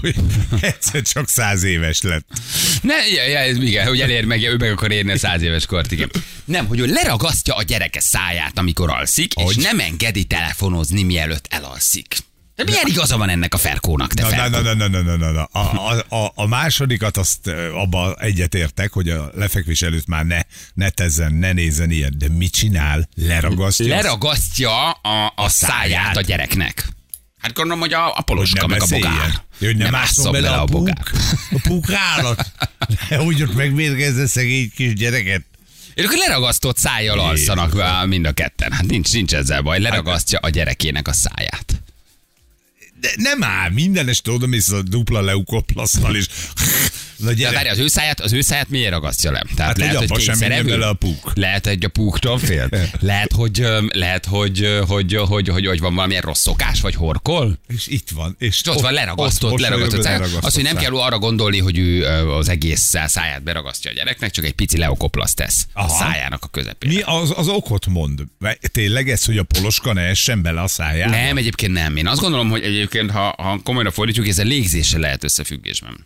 Hogy 0.00 0.14
egyszer 0.60 1.02
csak 1.02 1.28
száz 1.28 1.62
éves 1.62 2.02
lett. 2.02 2.26
ne, 2.82 2.94
ja, 3.14 3.26
ja, 3.28 3.38
ez 3.38 3.56
igen, 3.56 3.86
hogy 3.86 4.00
elér 4.00 4.24
meg, 4.24 4.42
ő 4.42 4.56
meg 4.56 4.70
akar 4.70 4.90
érni 4.92 5.12
a 5.12 5.18
száz 5.18 5.42
éves 5.42 5.66
kort, 5.66 5.92
igen. 5.92 6.10
Nem, 6.44 6.66
hogy 6.66 6.78
ő 6.78 6.86
leragasztja 6.86 7.54
a 7.54 7.62
gyereke 7.62 8.00
száját, 8.00 8.58
amikor 8.58 8.90
alszik, 8.90 9.32
Hogy? 9.34 9.56
és 9.56 9.64
nem 9.64 9.78
engedi 9.78 10.24
telefonozni, 10.24 11.02
mielőtt 11.02 11.46
elalszik. 11.50 12.16
De 12.56 12.64
milyen 12.64 12.86
igaza 12.86 13.16
van 13.16 13.28
ennek 13.28 13.54
a 13.54 13.58
Ferkónak, 13.58 14.14
te 14.14 14.22
Na, 14.22 14.28
na, 14.28 14.36
Ferkó? 14.36 14.60
na, 14.60 14.74
na, 14.74 14.88
na, 14.88 15.00
na, 15.02 15.16
na, 15.16 15.30
na. 15.30 15.42
A, 15.44 15.92
a, 16.08 16.16
a, 16.16 16.32
a 16.34 16.46
másodikat 16.46 17.16
azt 17.16 17.46
abba 17.74 18.14
egyetértek, 18.14 18.92
hogy 18.92 19.08
a 19.08 19.30
lefekvés 19.34 19.82
előtt 19.82 20.06
már 20.06 20.24
ne, 20.24 20.40
ne 20.74 20.90
tezzen, 20.90 21.34
ne 21.34 21.52
nézzen 21.52 21.90
ilyen. 21.90 22.14
De 22.18 22.28
mit 22.28 22.52
csinál? 22.52 23.08
Leragasztja? 23.16 23.86
Leragasztja 23.94 24.90
a, 24.90 25.32
a 25.36 25.48
száját 25.48 25.80
száját. 25.80 26.16
a 26.16 26.20
gyereknek. 26.20 26.88
Hát 27.44 27.52
gondolom, 27.52 27.80
hogy 27.80 27.92
a, 27.92 28.16
a 28.16 28.22
poloska 28.22 28.66
meg 28.66 28.82
a 28.82 28.86
bogár. 28.86 29.42
Hogy 29.58 29.76
nem, 29.76 29.96
Nem 30.16 30.32
bele 30.32 30.50
a 30.50 30.64
bogár. 30.64 30.96
puk. 30.96 31.20
A 31.52 31.68
puk 31.68 31.84
állat. 31.92 32.52
Hogy 33.08 33.42
ott 33.42 33.54
megmérgezze 33.54 34.26
szegény 34.26 34.70
kis 34.74 34.94
gyereket. 34.94 35.42
És 35.94 36.04
akkor 36.04 36.16
leragasztott 36.16 36.76
szájjal 36.76 37.18
alszanak 37.18 38.06
mind 38.06 38.26
a 38.26 38.32
ketten. 38.32 38.72
Hát 38.72 38.86
nincs, 38.86 39.12
nincs 39.12 39.34
ezzel 39.34 39.60
baj. 39.62 39.80
Leragasztja 39.80 40.38
a 40.38 40.48
gyerekének 40.48 41.08
a 41.08 41.12
száját. 41.12 41.82
De 43.00 43.10
nem 43.16 43.42
áll, 43.42 43.70
minden 43.70 44.08
este 44.08 44.30
oda 44.30 44.46
mész 44.46 44.68
a 44.68 44.82
dupla 44.82 45.20
leukoplasztal, 45.20 46.16
és 46.16 46.26
na 47.16 47.26
De 47.26 47.34
gyere, 47.34 47.54
várj, 47.54 47.68
az 47.68 47.78
ő 47.78 47.86
száját, 47.86 48.20
az 48.20 48.32
ő 48.32 48.40
száját 48.40 48.68
miért 48.68 48.90
ragasztja 48.90 49.30
le? 49.30 49.42
Tehát 49.56 49.80
Hát, 49.80 49.88
hogy 49.94 50.04
abba 50.04 50.18
sem 50.18 50.38
menjen 50.38 50.58
kényszerevő? 50.58 50.68
bele 50.68 50.86
a 50.86 50.92
puk. 50.94 51.32
Lehet, 51.34 51.66
hogy 51.66 51.84
a 51.84 51.88
púktól 51.88 52.38
fél. 52.38 52.68
Lehet, 53.00 53.32
hogy, 53.32 53.66
lehet, 53.88 54.26
hogy, 54.26 54.78
hogy, 54.86 55.14
hogy, 55.14 55.48
hogy, 55.48 55.66
hogy 55.66 55.80
van 55.80 55.94
valamilyen 55.94 56.22
rossz 56.22 56.40
szokás, 56.40 56.80
vagy 56.80 56.94
horkol. 56.94 57.58
és 57.68 57.86
itt 57.86 58.10
van. 58.10 58.36
És 58.38 58.60
És 58.60 58.66
ott 58.66 58.80
van 58.80 58.92
leragasztott, 58.92 59.52
ott 59.52 59.60
leragasztott 59.60 60.02
leragasztott 60.04 60.44
Azt, 60.44 60.54
hogy 60.54 60.64
nem 60.64 60.76
kell 60.76 60.96
arra 60.96 61.18
gondolni, 61.18 61.58
hogy 61.58 61.78
ő 61.78 62.06
az 62.28 62.48
egész 62.48 62.94
száját 63.06 63.42
beragasztja 63.42 63.90
a 63.90 63.94
gyereknek, 63.94 64.30
csak 64.30 64.44
egy 64.44 64.52
pici 64.52 64.78
leokoplaszt 64.78 65.36
tesz 65.36 65.66
a 65.72 65.80
Aha. 65.80 65.98
szájának 65.98 66.44
a 66.44 66.46
közepére. 66.46 66.92
Mi 66.94 67.00
az, 67.00 67.32
az 67.36 67.48
okot 67.48 67.86
mond? 67.86 68.20
Tényleg 68.72 69.10
ez, 69.10 69.24
hogy 69.24 69.38
a 69.38 69.42
poloska 69.42 69.92
ne 69.92 70.00
essen 70.02 70.42
bele 70.42 70.60
a 70.60 70.68
szájába? 70.68 71.10
Nem, 71.16 71.36
egyébként 71.36 71.72
nem. 71.72 71.96
Én 71.96 72.06
azt 72.06 72.20
gondolom, 72.20 72.50
hogy 72.50 72.62
egyébként, 72.62 73.10
ha, 73.10 73.34
ha 73.38 73.60
komolyra 73.64 73.90
fordítjuk, 73.90 74.28
ez 74.28 74.38
a 74.38 74.42
légzéssel 74.42 75.00
lehet 75.00 75.24
összefüggésben. 75.24 76.04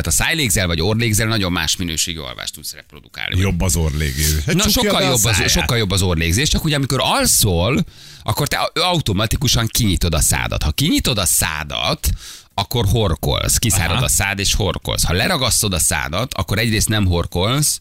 Tehát 0.00 0.18
a 0.18 0.24
szájlégzel 0.24 0.66
vagy 0.66 0.80
orlégzel 0.80 1.26
nagyon 1.26 1.52
más 1.52 1.76
minőségű 1.76 2.18
alvást 2.18 2.54
tudsz 2.54 2.72
reprodukálni. 2.72 3.40
Jobb 3.40 3.60
az 3.60 3.76
orlégzés. 3.76 4.44
Hát 4.44 4.54
Na, 4.54 4.68
sokkal 4.68 5.02
jobb, 5.02 5.24
az, 5.24 5.50
sokkal 5.50 5.78
jobb 5.78 5.90
az 5.90 6.02
orlégzés, 6.02 6.48
csak 6.48 6.64
ugye 6.64 6.76
amikor 6.76 7.00
alszol, 7.02 7.84
akkor 8.22 8.48
te 8.48 8.70
automatikusan 8.74 9.66
kinyitod 9.66 10.14
a 10.14 10.20
szádat. 10.20 10.62
Ha 10.62 10.70
kinyitod 10.70 11.18
a 11.18 11.26
szádat, 11.26 12.10
akkor 12.54 12.86
horkolsz, 12.86 13.56
kiszárad 13.56 13.96
Aha. 13.96 14.04
a 14.04 14.08
szád 14.08 14.38
és 14.38 14.54
horkolsz. 14.54 15.04
Ha 15.04 15.12
leragasztod 15.12 15.72
a 15.72 15.78
szádat, 15.78 16.34
akkor 16.34 16.58
egyrészt 16.58 16.88
nem 16.88 17.06
horkolsz, 17.06 17.80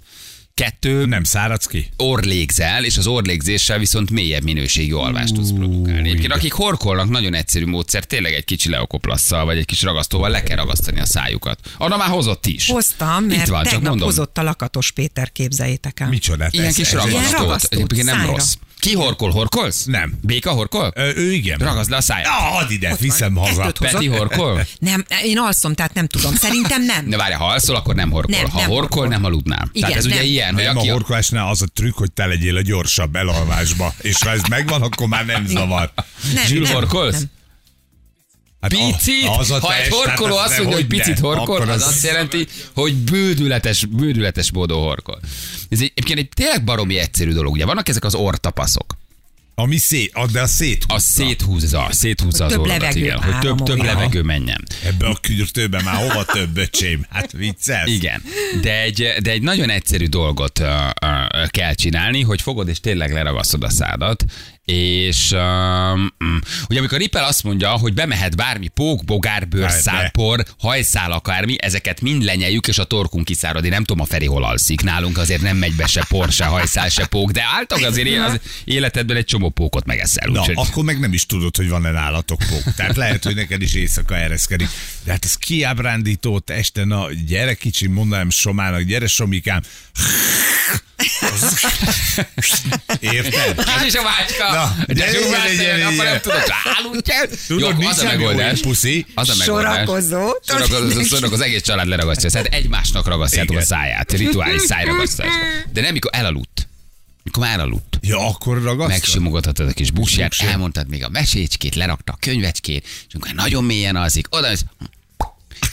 kettő, 0.54 1.06
Nem 1.06 1.24
száradsz 1.24 1.66
ki? 1.66 1.90
orlégzel, 1.98 2.84
és 2.84 2.98
az 2.98 3.08
orlégzéssel 3.08 3.78
viszont 3.80 4.10
mélyebb 4.12 4.44
minőségű 4.44 4.94
alvást 4.94 5.34
tudsz 5.34 5.52
produkálni. 5.52 6.10
Egyébként 6.10 6.34
akik 6.34 6.52
horkolnak, 6.54 7.10
nagyon 7.10 7.34
egyszerű 7.34 7.66
módszer, 7.66 8.04
tényleg 8.04 8.34
egy 8.34 8.46
kicsi 8.46 8.70
leokoplasszal, 8.70 9.46
vagy 9.46 9.58
egy 9.58 9.66
kis 9.66 9.82
ragasztóval 9.82 10.30
le 10.30 10.44
kell 10.44 10.58
ragasztani 10.58 11.00
a 11.00 11.06
szájukat. 11.06 11.60
Anna 11.78 11.98
már 11.98 12.10
hozott 12.10 12.46
is. 12.46 12.68
Hoztam, 12.68 13.24
mert 13.24 13.42
Itt 13.42 13.48
van, 13.48 13.62
csak 13.64 13.72
tegnap 13.72 13.90
mondom. 13.90 14.08
hozott 14.08 14.38
a 14.38 14.44
Lakatos 14.44 14.92
Péter, 14.92 15.32
képzeljétek 15.32 16.00
el. 16.00 16.10
Micsodát? 16.10 16.54
Ilyen 16.54 16.66
ez- 16.66 16.76
kis 16.76 16.92
Ilyen 16.92 17.32
ragasztót. 17.32 17.74
Egyébként 17.74 18.06
nem 18.06 18.16
szájra. 18.18 18.32
rossz. 18.32 18.54
Ki 18.80 18.94
horkol? 18.96 19.32
Horkolsz? 19.32 19.84
Nem. 19.86 20.14
Béka 20.22 20.52
horkol? 20.52 20.92
Ö, 20.96 21.12
ő 21.16 21.32
igen. 21.34 21.58
Ragaszd 21.58 21.90
le 21.90 21.96
a 21.98 22.02
száját. 22.02 22.26
Ja, 22.26 22.58
add 22.58 22.72
ide, 22.72 22.96
viszem 23.00 23.36
haza. 23.36 23.62
Kettőt 23.62 23.78
hozott. 23.78 23.94
Peti 23.94 24.08
horkol? 24.08 24.66
Nem, 24.80 25.06
én 25.24 25.38
alszom, 25.38 25.74
tehát 25.74 25.94
nem 25.94 26.08
tudom. 26.08 26.36
Szerintem 26.36 26.84
nem. 26.86 27.10
De 27.10 27.18
várj, 27.18 27.34
ha 27.34 27.46
alszol, 27.46 27.76
akkor 27.76 27.96
nem 27.96 28.10
horkol. 28.12 28.36
Nem, 28.36 28.50
ha 28.50 28.60
nem 28.60 28.68
horkol, 28.70 28.88
horkol. 28.90 29.08
nem 29.08 29.24
aludnál. 29.26 29.70
Igen, 29.72 29.90
Tehát 29.90 30.06
ez 30.06 30.12
ugye 30.12 30.16
nem. 30.16 30.24
Ilyen, 30.54 30.56
hogy 30.56 30.64
Nem, 30.64 30.76
a 30.78 30.80
aki... 30.80 30.90
horkolásnál 30.90 31.50
az 31.50 31.62
a 31.62 31.66
trükk, 31.74 31.98
hogy 31.98 32.12
te 32.12 32.26
legyél 32.26 32.56
a 32.56 32.62
gyorsabb 32.62 33.16
elalvásba. 33.16 33.94
És 34.02 34.24
ha 34.24 34.30
ez 34.30 34.42
megvan, 34.50 34.82
akkor 34.82 35.08
már 35.08 35.26
nem 35.26 35.46
zavar. 35.46 35.92
Nem, 36.34 36.46
Zsül, 36.46 36.62
nem, 36.62 36.74
horkolsz? 36.74 37.14
nem. 37.14 37.32
Hát 38.62 38.74
a- 38.74 38.76
Picit? 38.76 39.28
az 39.28 39.52
a 39.52 39.60
ha 39.60 39.76
egy 39.76 39.82
test, 39.82 39.94
horkoló 39.94 40.36
hát 40.38 40.46
azt 40.48 40.58
mondja, 40.58 40.76
hogy 40.76 40.88
picit 40.88 41.20
horkol, 41.20 41.56
Akkor 41.56 41.70
az 41.70 41.82
azt 41.88 42.04
jelenti, 42.04 42.48
hogy 42.74 42.96
bődületes, 42.96 43.86
bődületes 43.86 44.52
módon 44.52 44.82
horkol. 44.82 45.20
Ez 45.70 45.82
egy, 45.82 45.92
egyébként 45.96 46.20
egy 46.20 46.30
tényleg 46.30 46.64
baromi 46.64 46.98
egyszerű 46.98 47.32
dolog. 47.32 47.54
Ugye 47.54 47.66
vannak 47.66 47.90
ezek 47.90 48.04
az 48.04 48.16
ortapaszok. 48.16 48.98
Ami 49.60 49.78
szét, 49.78 50.12
ad 50.14 50.32
de 50.32 50.42
a 50.42 50.48
szét. 50.48 50.86
Az 50.88 51.04
széthúzza, 51.04 51.88
széthúzza 51.92 52.46
az 52.46 52.52
Több 52.52 52.60
orrodat, 52.60 52.82
levegő 52.82 53.00
igen, 53.06 53.22
hogy 53.22 53.40
több, 53.40 53.64
több 53.64 53.84
levegő 53.84 54.22
menjen. 54.22 54.64
Ebbe 54.86 55.08
a 55.08 55.18
küldőben 55.22 55.84
már 55.84 55.96
hova 55.96 56.26
több 56.26 56.58
öcsém? 56.58 57.06
Hát 57.10 57.32
viccelsz. 57.32 57.90
Igen, 57.90 58.24
de 58.62 58.82
egy, 58.82 59.14
de 59.22 59.32
egy 59.32 59.42
nagyon 59.42 59.70
egyszerű 59.70 60.06
dolgot 60.06 60.60
uh, 60.60 60.68
uh, 60.68 61.48
kell 61.48 61.74
csinálni, 61.74 62.22
hogy 62.22 62.42
fogod 62.42 62.68
és 62.68 62.80
tényleg 62.80 63.12
leragasztod 63.12 63.64
a 63.64 63.70
szádat, 63.70 64.26
és 64.70 65.32
um, 65.32 66.14
mm, 66.24 66.38
ugye 66.70 66.80
amikor 66.80 66.98
Ripel 66.98 67.24
azt 67.24 67.44
mondja, 67.44 67.70
hogy 67.70 67.94
bemehet 67.94 68.36
bármi 68.36 68.68
pók, 68.68 69.04
bogár, 69.04 69.48
bőr, 69.48 69.72
szálpor, 69.72 70.46
hajszál, 70.60 71.12
akármi, 71.12 71.56
ezeket 71.62 72.02
mind 72.02 72.24
lenyeljük, 72.24 72.68
és 72.68 72.78
a 72.78 72.84
torkunk 72.84 73.26
kiszárad. 73.26 73.64
Én 73.64 73.70
nem 73.70 73.84
tudom, 73.84 74.02
a 74.02 74.06
Feri 74.06 74.26
hol 74.26 74.44
alszik. 74.44 74.82
Nálunk 74.82 75.18
azért 75.18 75.42
nem 75.42 75.58
megy 75.58 75.76
be 75.76 75.88
se 75.88 76.06
por, 76.10 76.32
se 76.32 76.46
hajszál, 76.46 76.90
se 76.90 77.06
pók, 77.06 77.32
de 77.32 77.44
általában 77.56 77.90
azért 77.90 78.18
az 78.18 78.40
életedben 78.64 79.18
egy 79.18 79.26
csomó 79.26 79.50
pókot 79.50 79.86
megeszel. 79.86 80.30
Na, 80.30 80.40
úgyhogy- 80.40 80.58
akkor 80.58 80.84
meg 80.84 81.00
nem 81.00 81.14
is 81.14 81.26
tudod, 81.26 81.56
hogy 81.56 81.70
van-e 81.70 81.92
nálatok 81.92 82.40
pók. 82.50 82.74
Tehát 82.76 82.96
lehet, 82.96 83.24
hogy 83.24 83.36
neked 83.36 83.62
is 83.62 83.74
éjszaka 83.74 84.18
ereszkedik. 84.18 84.68
De 85.04 85.12
hát 85.12 85.26
ez 85.26 85.36
kiábrándító 85.36 86.42
este, 86.46 86.86
na 86.86 87.08
gyere 87.28 87.54
kicsi, 87.54 87.88
mondanám 87.88 88.30
Somának, 88.30 88.82
gyere 88.82 89.08
Somikám. 89.08 89.62
Érted? 93.00 93.64
Ez 93.78 93.84
is 93.86 93.94
a 93.94 94.04
vácska! 94.04 94.59
Na, 94.60 94.76
de 94.88 94.94
gyere, 94.94 95.20
apa, 95.20 95.54
gyere. 95.58 96.04
nem 96.04 96.20
tudod, 96.22 96.44
álludjál. 96.78 97.28
Tudod, 97.48 97.82
Jó, 97.82 97.88
az 97.88 98.00
a 98.00 98.04
megoldás. 98.04 98.60
puszi. 98.60 99.06
Az 99.14 99.30
a 99.30 99.36
megoldás. 99.38 99.76
Sorakozó. 99.76 100.32
Sorakozó, 100.48 101.02
sorakozó, 101.04 101.34
az 101.34 101.42
egész 101.42 101.62
család 101.62 101.88
leragasztja. 101.88 102.30
Tehát 102.30 102.48
egymásnak 102.48 103.08
ragasztjátok 103.08 103.58
a 103.58 103.62
száját. 103.62 104.12
Rituális 104.12 104.62
szájragasztás. 104.62 105.32
De 105.74 105.82
nem, 105.82 105.94
mikor 105.94 106.12
elaludt. 106.14 106.68
Mikor 107.24 107.44
már 107.44 107.54
elaludt. 107.54 108.00
Ja, 108.02 108.28
akkor 108.28 108.56
ragasztod? 108.64 108.88
Megsimogathatod 108.88 109.68
a 109.68 109.72
kis 109.72 109.92
busját, 109.92 110.34
elmondtad 110.40 110.90
még 110.90 111.04
a 111.04 111.10
mesécskét, 111.10 111.76
lerakta 111.76 112.12
a 112.12 112.18
könyvecskét, 112.20 112.84
és 113.08 113.14
amikor 113.14 113.34
nagyon 113.34 113.64
mélyen 113.64 113.96
alszik, 113.96 114.28
oda 114.30 114.52
és, 114.52 114.60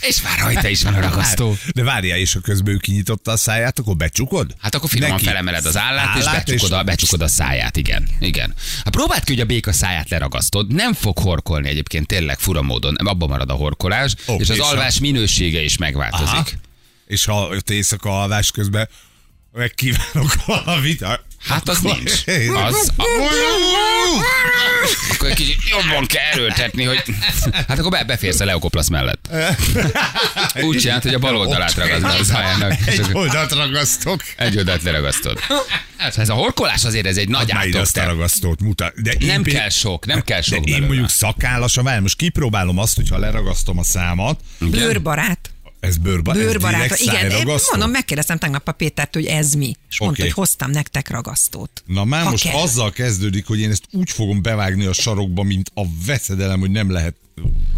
és 0.01 0.21
már 0.21 0.39
rajta 0.39 0.67
is 0.67 0.83
van 0.83 0.93
a 0.93 0.99
ragasztó. 1.09 1.57
De 1.75 1.83
várjál, 1.83 2.17
és 2.17 2.35
a 2.35 2.39
közben 2.39 2.73
ő 2.73 2.77
kinyitotta 2.77 3.31
a 3.31 3.37
száját, 3.37 3.79
akkor 3.79 3.95
becsukod? 3.95 4.55
Hát 4.61 4.75
akkor 4.75 4.89
finoman 4.89 5.13
Neki. 5.15 5.25
felemeled 5.25 5.65
az 5.65 5.77
állát, 5.77 6.17
és 6.17 6.23
Állát, 6.25 6.45
becsukod, 6.45 6.71
a, 6.71 6.83
becsukod 6.83 7.21
a 7.21 7.27
száját, 7.27 7.77
igen. 7.77 8.07
igen. 8.19 8.53
Hát 8.83 8.89
próbáld 8.93 9.23
ki, 9.23 9.31
hogy 9.31 9.41
a 9.41 9.45
béka 9.45 9.71
száját 9.73 10.09
leragasztod, 10.09 10.73
nem 10.73 10.93
fog 10.93 11.17
horkolni 11.19 11.67
egyébként 11.69 12.07
tényleg 12.07 12.39
fura 12.39 12.61
módon, 12.61 12.95
abban 12.95 13.29
marad 13.29 13.49
a 13.49 13.53
horkolás, 13.53 14.13
Ó, 14.27 14.35
és 14.39 14.49
az 14.49 14.55
és 14.55 14.61
a- 14.61 14.65
alvás 14.67 14.99
minősége 14.99 15.61
is 15.63 15.77
megváltozik. 15.77 16.27
Aha. 16.27 16.45
És 17.07 17.25
ha 17.25 17.49
éjszaka 17.67 18.21
alvás 18.21 18.51
közben 18.51 18.89
megkívánok 19.53 20.45
valamit, 20.45 21.05
Hát 21.47 21.69
az 21.69 21.79
nincs. 21.79 22.11
Az, 22.53 22.91
akkor 25.27 25.39
egy 25.41 25.45
kicsit 25.47 25.69
jobban 25.69 26.05
kell 26.05 26.23
erőltetni, 26.31 26.83
hogy 26.83 27.03
hát 27.67 27.79
akkor 27.79 27.91
be, 27.91 28.03
beférsz 28.03 28.39
a 28.39 28.45
leokoplasz 28.45 28.87
mellett. 28.87 29.29
Úgy 30.61 30.77
csinált, 30.77 31.03
hogy 31.03 31.13
a 31.13 31.19
bal 31.19 31.35
oldalát 31.37 31.73
ragaszd 31.73 32.01
be 32.01 32.07
a 32.07 32.23
szájának. 32.23 32.73
és 32.85 32.97
Egy 32.97 33.09
oldalt 33.11 33.51
ragasztok. 33.51 34.23
Egy 34.37 34.57
oldalt 34.57 34.83
leragasztod. 34.83 35.39
Hát 35.97 36.17
ez 36.17 36.29
a 36.29 36.33
horkolás 36.33 36.83
azért 36.83 37.05
ez 37.05 37.17
egy 37.17 37.29
nagy 37.29 37.53
ide 37.65 37.79
azt 37.79 37.97
mutat. 38.59 39.01
De 39.01 39.11
én 39.11 39.27
Nem 39.27 39.43
pé- 39.43 39.53
kell 39.53 39.69
sok, 39.69 40.05
nem 40.05 40.21
kell 40.21 40.37
De 40.37 40.43
sok 40.43 40.57
én 40.57 40.63
belőle. 40.63 40.85
mondjuk 40.87 41.09
szakállas 41.09 41.77
a 41.77 41.83
vár, 41.83 41.99
most 41.99 42.15
kipróbálom 42.15 42.77
azt, 42.77 42.95
hogyha 42.95 43.17
leragasztom 43.17 43.77
a 43.77 43.83
számat, 43.83 44.39
Bőrbarát. 44.59 45.49
Ez 45.79 45.97
bőrba, 45.97 46.31
ez 46.31 46.37
Bőrbarát. 46.37 46.81
direkt 46.81 46.99
Igen, 47.01 47.31
én 47.31 47.55
mondom, 47.71 47.91
megkérdeztem 47.91 48.37
tegnap 48.37 48.67
a 48.67 48.71
Pétert, 48.71 49.13
hogy 49.13 49.25
ez 49.25 49.53
mi. 49.53 49.75
És 49.89 49.99
mondta, 49.99 50.19
Oké. 50.19 50.29
hogy 50.29 50.37
hoztam 50.39 50.71
nektek 50.71 51.09
ragasztót. 51.09 51.83
Na 51.85 52.03
már 52.03 52.23
Ha 52.23 52.29
most 52.29 52.43
kell. 52.43 52.59
azzal 52.61 52.91
kezdődik, 52.91 53.45
hogy 53.45 53.59
én 53.59 53.69
ezt 53.69 53.83
úgy 53.91 54.09
fogom 54.09 54.41
bevágni 54.41 54.85
a 54.85 54.93
sarokba, 54.93 55.43
mint 55.43 55.71
a 55.73 55.81
veszedelem, 56.05 56.59
hogy 56.59 56.71
nem 56.71 56.91
lehet 56.91 57.15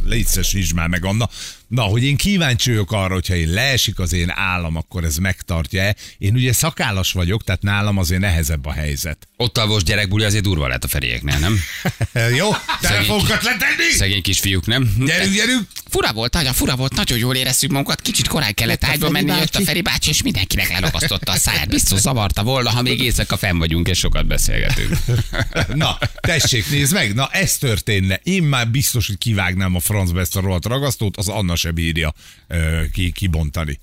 létszesíts 0.05 0.73
már 0.73 0.87
meg 0.87 1.05
Anna. 1.05 1.29
Na, 1.67 1.81
hogy 1.81 2.03
én 2.03 2.17
kíváncsi 2.17 2.69
vagyok 2.69 2.91
arra, 2.91 3.13
hogyha 3.13 3.35
én 3.35 3.49
leesik 3.49 3.99
az 3.99 4.13
én 4.13 4.29
állam, 4.35 4.75
akkor 4.75 5.03
ez 5.03 5.17
megtartja-e. 5.17 5.95
Én 6.17 6.33
ugye 6.33 6.53
szakállas 6.53 7.11
vagyok, 7.11 7.43
tehát 7.43 7.61
nálam 7.61 7.97
azért 7.97 8.21
nehezebb 8.21 8.65
a 8.65 8.71
helyzet. 8.71 9.27
Ott 9.37 9.57
a 9.57 9.67
vos 9.67 9.83
gyerekbuli 9.83 10.23
azért 10.23 10.43
durva 10.43 10.67
lett 10.67 10.83
a 10.83 10.87
ferieknél, 10.87 11.37
nem? 11.39 11.59
Jó? 12.37 12.49
Telefonokat 12.81 13.43
letenni? 13.43 13.91
Szegény 13.97 14.21
kisfiúk, 14.21 14.65
nem? 14.65 14.93
Gyerünk, 15.05 15.33
gyerünk! 15.33 15.67
Fura 15.89 16.13
volt, 16.13 16.33
nagyon 16.33 16.53
fura 16.53 16.75
volt, 16.75 16.95
nagyon 16.95 17.17
jól 17.17 17.35
éreztük 17.35 17.69
magunkat, 17.69 18.01
kicsit 18.01 18.27
korán 18.27 18.53
kellett 18.53 18.83
ágyba 18.83 19.09
menni, 19.09 19.27
jött 19.27 19.37
a 19.37 19.51
bácsi. 19.51 19.63
Feri 19.63 19.81
bácsi, 19.81 20.09
és 20.09 20.21
mindenkinek 20.21 20.69
leragasztotta 20.69 21.31
a 21.31 21.35
száját. 21.35 21.69
Biztos 21.79 21.99
zavarta 21.99 22.43
volna, 22.43 22.69
ha 22.69 22.81
még 22.81 23.01
éjszaka 23.01 23.37
fenn 23.37 23.57
vagyunk, 23.57 23.87
és 23.87 23.97
sokat 23.97 24.27
beszélgetünk. 24.27 24.97
Na, 25.73 25.97
tessék, 26.19 26.69
nézd 26.69 26.93
meg, 26.93 27.13
na 27.13 27.27
ez 27.31 27.57
történne. 27.57 28.19
Én 28.23 28.43
már 28.43 28.69
biztos, 28.69 29.07
hogy 29.07 29.17
kivágnám 29.17 29.75
a 29.75 29.79
francba 29.79 30.19
ezt 30.19 30.35
a 30.35 30.41
rohadt 30.41 30.65
ragasztót, 30.65 31.17
az 31.17 31.27
Anna 31.27 31.55
se 31.55 31.71
bírja 31.71 32.13
ö, 32.47 32.81
ki, 32.93 33.11
kibontani. 33.11 33.79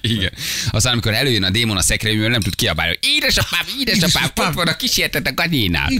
Igen. 0.00 0.32
Aztán, 0.70 0.92
amikor 0.92 1.12
előjön 1.12 1.42
a 1.42 1.50
démon 1.50 1.76
a 1.76 1.82
szekrényből, 1.82 2.28
nem 2.28 2.40
tud 2.40 2.54
kiabálni. 2.54 2.98
Édesapám, 3.00 3.66
édesapám, 3.80 4.30
ott 4.34 4.54
van 4.54 4.66
a 4.66 4.76
kísértet 4.76 5.26
a 5.26 5.34
gagyénál. 5.34 5.90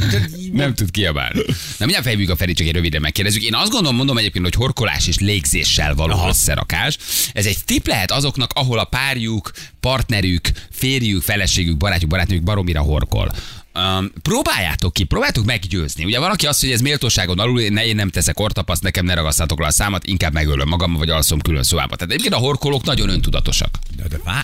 Nem 0.53 0.75
tud 0.75 0.91
kiabálni. 0.91 1.43
Na, 1.47 1.55
mindjárt 1.79 2.05
fejbűk 2.05 2.31
a 2.31 2.37
Feri, 2.37 2.53
csak 2.53 2.67
egy 2.67 2.73
röviden 2.73 3.01
megkérdezzük. 3.01 3.43
Én 3.43 3.55
azt 3.55 3.71
gondolom, 3.71 3.97
mondom 3.97 4.19
egyébként, 4.19 4.45
hogy 4.45 4.55
horkolás 4.55 5.07
és 5.07 5.19
légzéssel 5.19 5.95
való 5.95 6.13
Aha. 6.13 6.29
összerakás. 6.29 6.99
Ez 7.33 7.47
egy 7.47 7.65
tip 7.65 7.87
lehet 7.87 8.11
azoknak, 8.11 8.51
ahol 8.55 8.79
a 8.79 8.85
párjuk, 8.85 9.51
partnerük, 9.81 10.51
férjük, 10.71 11.23
feleségük, 11.23 11.77
barátjuk, 11.77 12.11
barátnőjük 12.11 12.45
baromira 12.45 12.81
horkol. 12.81 13.33
Um, 13.79 14.13
próbáljátok 14.23 14.93
ki, 14.93 15.05
próbáljátok 15.05 15.45
meggyőzni. 15.45 16.05
Ugye 16.05 16.19
van, 16.19 16.31
aki 16.31 16.47
azt, 16.47 16.61
hogy 16.61 16.71
ez 16.71 16.81
méltóságon 16.81 17.39
alul, 17.39 17.63
ne, 17.69 17.87
én 17.87 17.95
nem 17.95 18.11
teszek 18.11 18.41
ortapaszt, 18.41 18.83
nekem 18.83 19.05
ne 19.05 19.15
ragasztatok 19.15 19.61
le 19.61 19.67
a 19.67 19.71
számat, 19.71 20.07
inkább 20.07 20.33
megölöm 20.33 20.69
magam, 20.69 20.93
vagy 20.93 21.11
alszom 21.11 21.41
külön 21.41 21.63
szobába. 21.63 21.97
Tehát 21.97 22.13
egyébként 22.13 22.35
a 22.35 22.45
horkolók 22.45 22.85
nagyon 22.85 23.09
öntudatosak. 23.09 23.79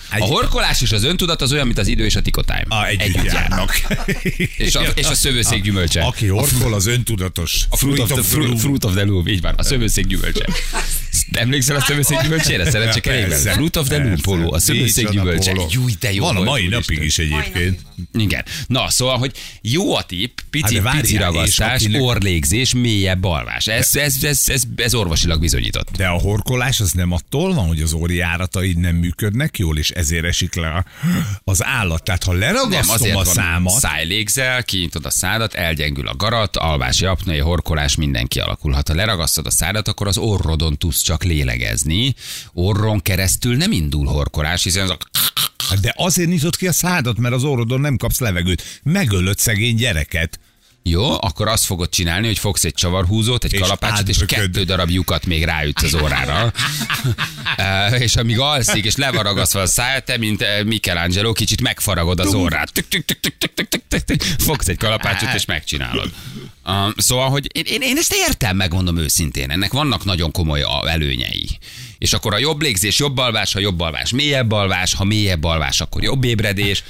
A 0.09 0.23
horkolás 0.23 0.81
és 0.81 0.91
az 0.91 1.03
öntudat 1.03 1.41
az 1.41 1.51
olyan, 1.51 1.65
mint 1.65 1.77
az 1.77 1.87
idő 1.87 2.05
és 2.05 2.15
a 2.15 2.21
tikotájm. 2.21 2.65
a, 2.69 2.85
együtt 2.85 3.23
járnak. 3.23 3.81
És 4.57 4.75
a, 4.75 4.81
és 4.95 5.05
a 5.05 5.13
szövőszék 5.13 5.61
gyümölcse. 5.61 6.01
Aki 6.01 6.27
horkol, 6.27 6.73
az 6.73 6.85
öntudatos. 6.85 7.65
A 7.69 7.77
fruit 7.77 7.99
of, 7.99 8.11
the, 8.11 8.21
fruit, 8.21 8.59
fruit 8.59 8.83
of 8.83 8.93
the 8.93 9.03
loom, 9.03 9.27
így 9.27 9.41
van, 9.41 9.53
a 9.57 9.63
szövőszék 9.63 10.07
gyümölcse. 10.07 10.45
Emlékszel 11.31 11.75
a 11.75 11.81
szövőszék 11.81 12.21
gyümölcsére? 12.21 12.71
Szerencsekerékben? 12.71 13.29
Persze. 13.29 13.51
Fruit 13.51 13.75
of 13.75 13.87
the 13.87 13.97
loom 13.97 14.17
poló, 14.21 14.53
a 14.53 14.59
szövőszék 14.59 15.09
gyümölcse. 15.09 15.53
Júj, 15.69 15.93
de 15.99 16.13
jó 16.13 16.23
Van 16.23 16.35
a 16.35 16.43
mai 16.43 16.67
napig 16.67 17.03
is 17.03 17.17
egyébként. 17.17 17.79
Igen. 18.13 18.45
Na, 18.67 18.89
szóval, 18.89 19.17
hogy 19.21 19.33
jó 19.61 19.95
a 19.95 20.03
tipp, 20.03 20.37
pici, 20.49 20.79
Hát 20.81 20.99
pici 21.01 21.17
ragasztás, 21.17 21.81
akinek- 21.81 22.01
orlégzés, 22.01 22.73
mélyebb 22.73 23.23
alvás. 23.23 23.67
Ez, 23.67 23.95
ez, 23.95 24.15
ez, 24.23 24.43
ez, 24.47 24.63
ez 24.75 24.93
orvosilag 24.93 25.39
bizonyított. 25.39 25.89
De 25.97 26.07
a 26.07 26.19
horkolás 26.19 26.79
az 26.79 26.91
nem 26.91 27.11
attól 27.11 27.53
van, 27.53 27.67
hogy 27.67 27.81
az 27.81 27.93
óriárataid 27.93 28.77
nem 28.77 28.95
működnek 28.95 29.57
jól, 29.57 29.77
és 29.77 29.89
ezért 29.89 30.25
esik 30.25 30.55
le 30.55 30.67
a- 30.67 30.85
az 31.43 31.63
állat. 31.63 32.03
Tehát 32.03 32.23
ha 32.23 32.31
Nem, 32.31 32.39
leragasztom 32.41 32.95
azért 32.95 33.15
a 33.17 33.23
számat, 33.25 33.73
szájlégzel, 33.79 34.63
kinyitod 34.63 35.05
a 35.05 35.09
szádat, 35.09 35.53
elgyengül 35.53 36.07
a 36.07 36.15
garat, 36.15 36.57
alvási 36.57 37.05
apnai, 37.05 37.39
horkolás, 37.39 37.95
minden 37.95 38.27
kialakulhat. 38.27 38.87
Ha 38.87 38.93
leragasztod 38.95 39.45
a 39.45 39.51
szádat, 39.51 39.87
akkor 39.87 40.07
az 40.07 40.17
orrodon 40.17 40.77
tudsz 40.77 41.01
csak 41.01 41.23
lélegezni. 41.23 42.15
Orron 42.53 43.01
keresztül 43.01 43.55
nem 43.55 43.71
indul 43.71 44.05
horkolás, 44.07 44.63
hiszen 44.63 44.83
az 44.83 44.89
a 44.89 44.97
de 45.81 45.93
azért 45.97 46.29
nyitott 46.29 46.57
ki 46.57 46.67
a 46.67 46.71
szádat, 46.71 47.17
mert 47.17 47.33
az 47.33 47.43
orrodon 47.43 47.81
nem 47.81 47.97
kapsz 47.97 48.19
levegőt. 48.19 48.79
Megölöd 48.83 49.37
szegény 49.37 49.75
gyereket. 49.75 50.39
Jó, 50.83 51.13
akkor 51.19 51.47
azt 51.47 51.65
fogod 51.65 51.89
csinálni, 51.89 52.27
hogy 52.27 52.39
fogsz 52.39 52.63
egy 52.63 52.73
csavarhúzót, 52.73 53.43
egy 53.43 53.53
és 53.53 53.59
kalapácsot, 53.59 54.09
és 54.09 54.17
kettő 54.25 54.63
darab 54.63 54.89
lyukat 54.89 55.25
még 55.25 55.43
ráütsz 55.43 55.83
az 55.83 55.95
órára. 55.95 56.51
Eh, 57.55 58.01
és 58.01 58.15
amíg 58.15 58.39
alszik, 58.39 58.85
és 58.85 58.95
levaragaszva 58.95 59.61
a 59.61 59.65
száját, 59.65 60.05
te, 60.05 60.17
mint 60.17 60.41
eh, 60.41 60.63
Michelangelo, 60.63 61.33
kicsit 61.33 61.61
megfaragod 61.61 62.19
az 62.19 62.33
órát. 62.33 62.85
Fogsz 64.37 64.67
egy 64.67 64.77
kalapácsot, 64.77 65.33
és 65.33 65.45
megcsinálod. 65.45 66.11
Um, 66.65 66.93
szóval, 66.97 67.29
hogy 67.29 67.47
én, 67.57 67.63
én, 67.65 67.81
én 67.81 67.97
ezt 67.97 68.13
értem, 68.13 68.55
megmondom 68.55 68.97
őszintén. 68.97 69.51
Ennek 69.51 69.71
vannak 69.71 70.05
nagyon 70.05 70.31
komoly 70.31 70.65
előnyei. 70.87 71.59
És 72.01 72.13
akkor 72.13 72.33
a 72.33 72.37
jobb 72.37 72.61
légzés, 72.61 72.99
jobb 72.99 73.17
alvás, 73.17 73.53
ha 73.53 73.59
jobb 73.59 73.79
alvás, 73.79 74.11
mélyebb 74.11 74.51
alvás, 74.51 74.93
ha 74.93 75.03
mélyebb 75.03 75.43
alvás, 75.43 75.81
akkor 75.81 76.03
jobb 76.03 76.23
ébredés. 76.23 76.83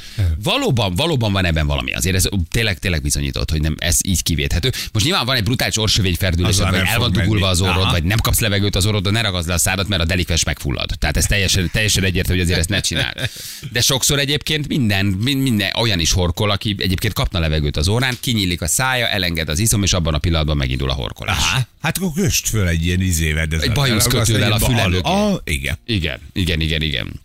Valóban, 0.43 0.95
valóban 0.95 1.31
van 1.31 1.45
ebben 1.45 1.67
valami. 1.67 1.93
Azért 1.93 2.15
ez 2.15 2.27
tényleg, 2.49 2.79
tényleg 2.79 3.01
bizonyított, 3.01 3.51
hogy 3.51 3.61
nem 3.61 3.75
ez 3.79 3.97
így 4.07 4.23
kivéthető. 4.23 4.71
Most 4.91 5.05
nyilván 5.05 5.25
van 5.25 5.35
egy 5.35 5.43
brutális 5.43 5.77
orsövényferdülés, 5.77 6.57
vagy 6.57 6.75
el 6.85 6.99
van 6.99 7.11
dugulva 7.11 7.47
az 7.47 7.61
orrod, 7.61 7.81
Aha. 7.81 7.91
vagy 7.91 8.03
nem 8.03 8.17
kapsz 8.17 8.39
levegőt 8.39 8.75
az 8.75 8.85
orrodon, 8.85 9.13
ne 9.13 9.21
ragaszd 9.21 9.47
le 9.47 9.53
a 9.53 9.57
szádat, 9.57 9.87
mert 9.87 10.01
a 10.01 10.05
delikves 10.05 10.43
megfullad. 10.43 10.89
Tehát 10.99 11.17
ez 11.17 11.25
teljesen, 11.25 11.69
teljesen 11.73 12.03
egyértelmű, 12.03 12.41
hogy 12.41 12.51
azért 12.51 12.59
ezt 12.59 12.69
ne 12.69 12.79
csináld. 12.79 13.29
De 13.71 13.81
sokszor 13.81 14.19
egyébként 14.19 14.67
minden, 14.67 15.05
min- 15.05 15.41
minden 15.41 15.71
olyan 15.79 15.99
is 15.99 16.11
horkol, 16.11 16.51
aki 16.51 16.75
egyébként 16.77 17.13
kapna 17.13 17.39
levegőt 17.39 17.77
az 17.77 17.87
órán, 17.87 18.17
kinyílik 18.19 18.61
a 18.61 18.67
szája, 18.67 19.07
elenged 19.07 19.49
az 19.49 19.59
izom, 19.59 19.83
és 19.83 19.93
abban 19.93 20.13
a 20.13 20.17
pillanatban 20.17 20.57
megindul 20.57 20.89
a 20.89 20.93
horkolás. 20.93 21.37
Aha. 21.37 21.67
Hát 21.81 21.97
akkor 21.97 22.11
köst 22.13 22.47
föl 22.47 22.67
egy 22.67 22.85
ilyen 22.85 23.01
izével. 23.01 23.47
Egy 23.59 23.71
bajuszkötővel 23.71 24.51
a 24.51 24.59
füle 24.59 24.87
mögé. 24.87 25.01
Ah, 25.03 25.39
igen. 25.43 25.77
Igen, 25.85 26.19
igen, 26.33 26.59
igen, 26.61 26.81
igen. 26.81 27.21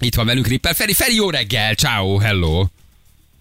Itt 0.00 0.14
van 0.14 0.26
velünk 0.26 0.46
Ripper. 0.46 0.74
Feri, 0.74 0.92
Feri, 0.92 1.14
jó 1.14 1.30
reggel, 1.30 1.74
ciao, 1.74 2.18
hello. 2.18 2.66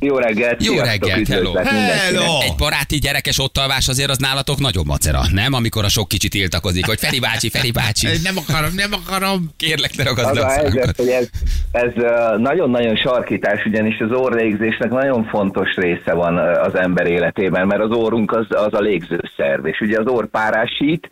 Jó 0.05 0.17
reggelt, 0.17 0.63
Jó 0.63 0.77
reggelt, 0.79 1.27
hello. 1.27 1.53
Hello! 1.53 2.39
Egy 2.41 2.55
baráti 2.57 2.97
gyerekes 2.97 3.39
ottalvás 3.39 3.87
azért 3.87 4.09
az 4.09 4.17
nálatok 4.17 4.59
nagyobb 4.59 4.85
macera, 4.85 5.21
nem? 5.31 5.53
Amikor 5.53 5.83
a 5.83 5.89
sok 5.89 6.07
kicsit 6.07 6.31
tiltakozik, 6.31 6.85
hogy 6.85 6.99
Feri 6.99 7.19
bácsi, 7.19 7.49
Feri 7.49 7.71
bácsi. 7.71 8.07
Nem 8.23 8.37
akarom, 8.37 8.69
nem 8.75 8.91
akarom. 8.93 9.49
Kérlek, 9.57 9.95
ne 9.97 10.03
ragaszd 10.03 10.29
Az 10.29 10.37
a 10.37 10.49
helyzet, 10.49 10.95
hogy 10.97 11.07
ez, 11.07 11.29
ez 11.71 11.91
nagyon-nagyon 12.37 12.95
sarkítás, 12.95 13.65
ugyanis 13.65 13.99
az 13.99 14.11
orrlégzésnek 14.11 14.89
nagyon 14.89 15.25
fontos 15.25 15.75
része 15.75 16.13
van 16.13 16.37
az 16.37 16.75
ember 16.75 17.07
életében, 17.07 17.67
mert 17.67 17.81
az 17.81 17.91
orrunk 17.91 18.31
az, 18.31 18.45
az 18.49 18.73
a 18.73 18.79
légzőszerv, 18.79 19.65
és 19.65 19.79
ugye 19.79 19.99
az 19.99 20.07
orr 20.07 20.25
párásít, 20.25 21.09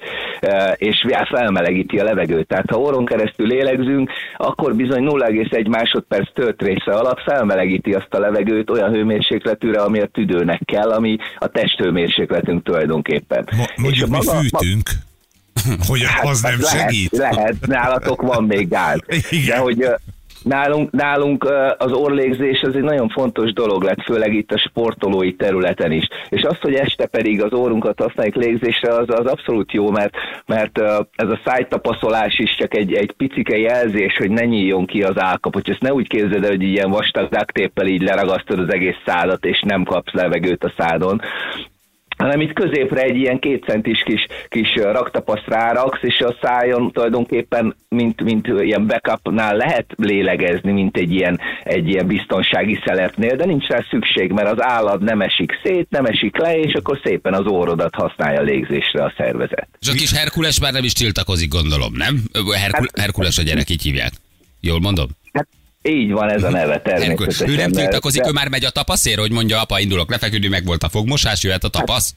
és 0.75 1.05
felmelegíti 1.29 1.97
a 1.97 2.03
levegőt. 2.03 2.47
Tehát 2.47 2.69
ha 2.69 2.77
orron 2.77 3.05
keresztül 3.05 3.47
lélegzünk, 3.47 4.11
akkor 4.37 4.75
bizony 4.75 5.07
0,1 5.09 5.69
másodperc 5.69 6.33
tört 6.33 6.61
része 6.61 6.91
alatt 6.91 7.21
felmelegíti 7.21 7.91
azt 7.93 8.13
a 8.13 8.19
levegőt 8.19 8.69
olyan 8.69 8.82
hőmérsékletűre, 8.89 9.81
ami 9.81 9.99
a 9.99 10.05
tüdőnek 10.05 10.61
kell, 10.65 10.91
ami 10.91 11.17
a 11.37 11.47
testhőmérsékletünk 11.47 12.63
tulajdonképpen. 12.63 13.47
Mo- 13.57 13.77
Mondjuk 13.77 14.09
mi 14.09 14.15
maga- 14.15 14.39
fűtünk, 14.39 14.89
hogy 15.87 16.01
az 16.21 16.41
nem 16.41 16.51
Hát, 16.51 16.61
lehet, 16.61 16.79
segít. 16.79 17.17
Lehet, 17.17 17.55
nálatok 17.67 18.21
van 18.21 18.43
még 18.43 18.69
gáz. 18.69 18.99
Igen. 19.29 19.45
De 19.45 19.57
hogy 19.57 19.87
nálunk, 20.43 20.91
nálunk 20.91 21.43
az 21.77 21.91
orlégzés 21.91 22.61
az 22.61 22.75
egy 22.75 22.83
nagyon 22.83 23.09
fontos 23.09 23.53
dolog 23.53 23.83
lett, 23.83 24.03
főleg 24.03 24.33
itt 24.33 24.51
a 24.51 24.57
sportolói 24.57 25.35
területen 25.35 25.91
is. 25.91 26.07
És 26.29 26.41
az, 26.41 26.57
hogy 26.61 26.73
este 26.73 27.05
pedig 27.05 27.43
az 27.43 27.53
órunkat 27.53 27.99
használjuk 27.99 28.35
légzésre, 28.35 28.93
az, 28.93 29.09
az 29.09 29.25
abszolút 29.25 29.71
jó, 29.71 29.91
mert, 29.91 30.13
mert 30.45 30.79
ez 31.15 31.29
a 31.29 31.39
szájtapaszolás 31.45 32.39
is 32.39 32.55
csak 32.55 32.75
egy, 32.75 32.93
egy 32.93 33.11
picike 33.11 33.57
jelzés, 33.57 34.17
hogy 34.17 34.29
ne 34.29 34.45
nyíljon 34.45 34.85
ki 34.85 35.03
az 35.03 35.19
állkapot. 35.19 35.69
Ezt 35.69 35.81
ne 35.81 35.93
úgy 35.93 36.07
képzeld 36.07 36.43
el, 36.43 36.49
hogy 36.49 36.61
ilyen 36.61 36.89
vastag 36.89 37.29
ducktape-el 37.29 37.87
így 37.87 38.01
leragasztod 38.01 38.59
az 38.59 38.73
egész 38.73 39.01
szádat, 39.05 39.45
és 39.45 39.61
nem 39.65 39.83
kapsz 39.83 40.13
levegőt 40.13 40.63
a 40.63 40.73
szádon 40.77 41.21
hanem 42.23 42.41
itt 42.41 42.53
középre 42.53 43.01
egy 43.01 43.15
ilyen 43.15 43.39
két 43.39 43.63
centis 43.63 44.03
kis, 44.05 44.25
kis 44.49 44.75
raktapaszt 44.75 45.47
ráraksz, 45.47 46.01
és 46.01 46.19
a 46.19 46.35
szájon 46.41 46.91
tulajdonképpen, 46.91 47.75
mint, 47.89 48.23
mint 48.23 48.47
ilyen 48.47 48.87
backupnál 48.87 49.55
lehet 49.55 49.85
lélegezni, 49.95 50.71
mint 50.71 50.97
egy 50.97 51.11
ilyen, 51.11 51.39
egy 51.63 51.87
ilyen 51.87 52.07
biztonsági 52.07 52.79
szeletnél, 52.85 53.35
de 53.35 53.45
nincs 53.45 53.67
rá 53.67 53.85
szükség, 53.89 54.31
mert 54.31 54.51
az 54.51 54.61
állad 54.61 55.03
nem 55.03 55.21
esik 55.21 55.51
szét, 55.63 55.87
nem 55.89 56.05
esik 56.05 56.37
le, 56.37 56.59
és 56.59 56.73
akkor 56.73 56.99
szépen 57.03 57.33
az 57.33 57.47
órodat 57.51 57.95
használja 57.95 58.39
a 58.39 58.43
légzésre 58.43 59.03
a 59.03 59.13
szervezet. 59.17 59.67
És 59.79 59.89
a 59.89 59.93
kis 59.93 60.11
Herkules 60.11 60.59
már 60.59 60.73
nem 60.73 60.83
is 60.83 60.93
tiltakozik, 60.93 61.49
gondolom, 61.49 61.93
nem? 61.95 62.23
Herkul- 62.55 62.99
Herkules 62.99 63.37
a 63.37 63.43
gyerek, 63.43 63.69
így 63.69 63.81
hívják. 63.81 64.11
Jól 64.61 64.79
mondom? 64.79 65.07
Hát 65.83 65.93
így 65.93 66.11
van 66.11 66.29
ez 66.29 66.43
a 66.43 66.49
neve 66.49 66.81
természetesen. 66.81 67.49
Ő 67.49 67.55
nem 67.55 67.71
tiltakozik, 67.71 68.21
de- 68.21 68.27
ő 68.27 68.31
már 68.31 68.47
megy 68.49 68.65
a 68.65 68.69
tapaszér, 68.69 69.17
hogy 69.17 69.31
mondja, 69.31 69.61
apa, 69.61 69.79
indulok 69.79 70.09
lefeküdni, 70.09 70.47
meg 70.47 70.65
volt 70.65 70.83
a 70.83 70.89
fogmosás, 70.89 71.43
jöhet 71.43 71.63
a 71.63 71.67
tapasz. 71.69 72.13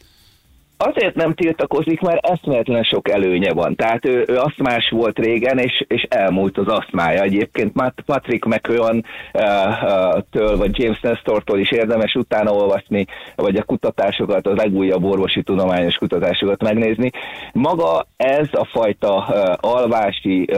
Azért 0.78 1.14
nem 1.14 1.34
tiltakozik, 1.34 2.00
mert 2.00 2.26
eszméletlen 2.26 2.82
sok 2.82 3.10
előnye 3.10 3.52
van. 3.52 3.74
Tehát 3.74 4.06
ő, 4.06 4.24
ő 4.28 4.36
asztmás 4.36 4.88
volt 4.90 5.18
régen, 5.18 5.58
és, 5.58 5.84
és 5.88 6.06
elmúlt 6.08 6.58
az 6.58 6.68
asztmája. 6.68 7.22
Egyébként 7.22 7.72
Patrick 8.06 8.44
McEwan 8.44 9.04
uh, 9.32 9.42
uh, 9.82 10.22
től, 10.30 10.56
vagy 10.56 10.78
James 10.78 11.00
Nestor-tól 11.00 11.58
is 11.58 11.70
érdemes 11.70 12.14
utána 12.14 12.50
olvasni, 12.50 13.06
vagy 13.36 13.56
a 13.56 13.62
kutatásokat, 13.62 14.46
az 14.46 14.56
legújabb 14.56 15.04
orvosi 15.04 15.42
tudományos 15.42 15.94
kutatásokat 15.94 16.62
megnézni. 16.62 17.10
Maga 17.52 18.06
ez 18.16 18.48
a 18.52 18.64
fajta 18.64 19.26
uh, 19.28 19.72
alvási 19.72 20.48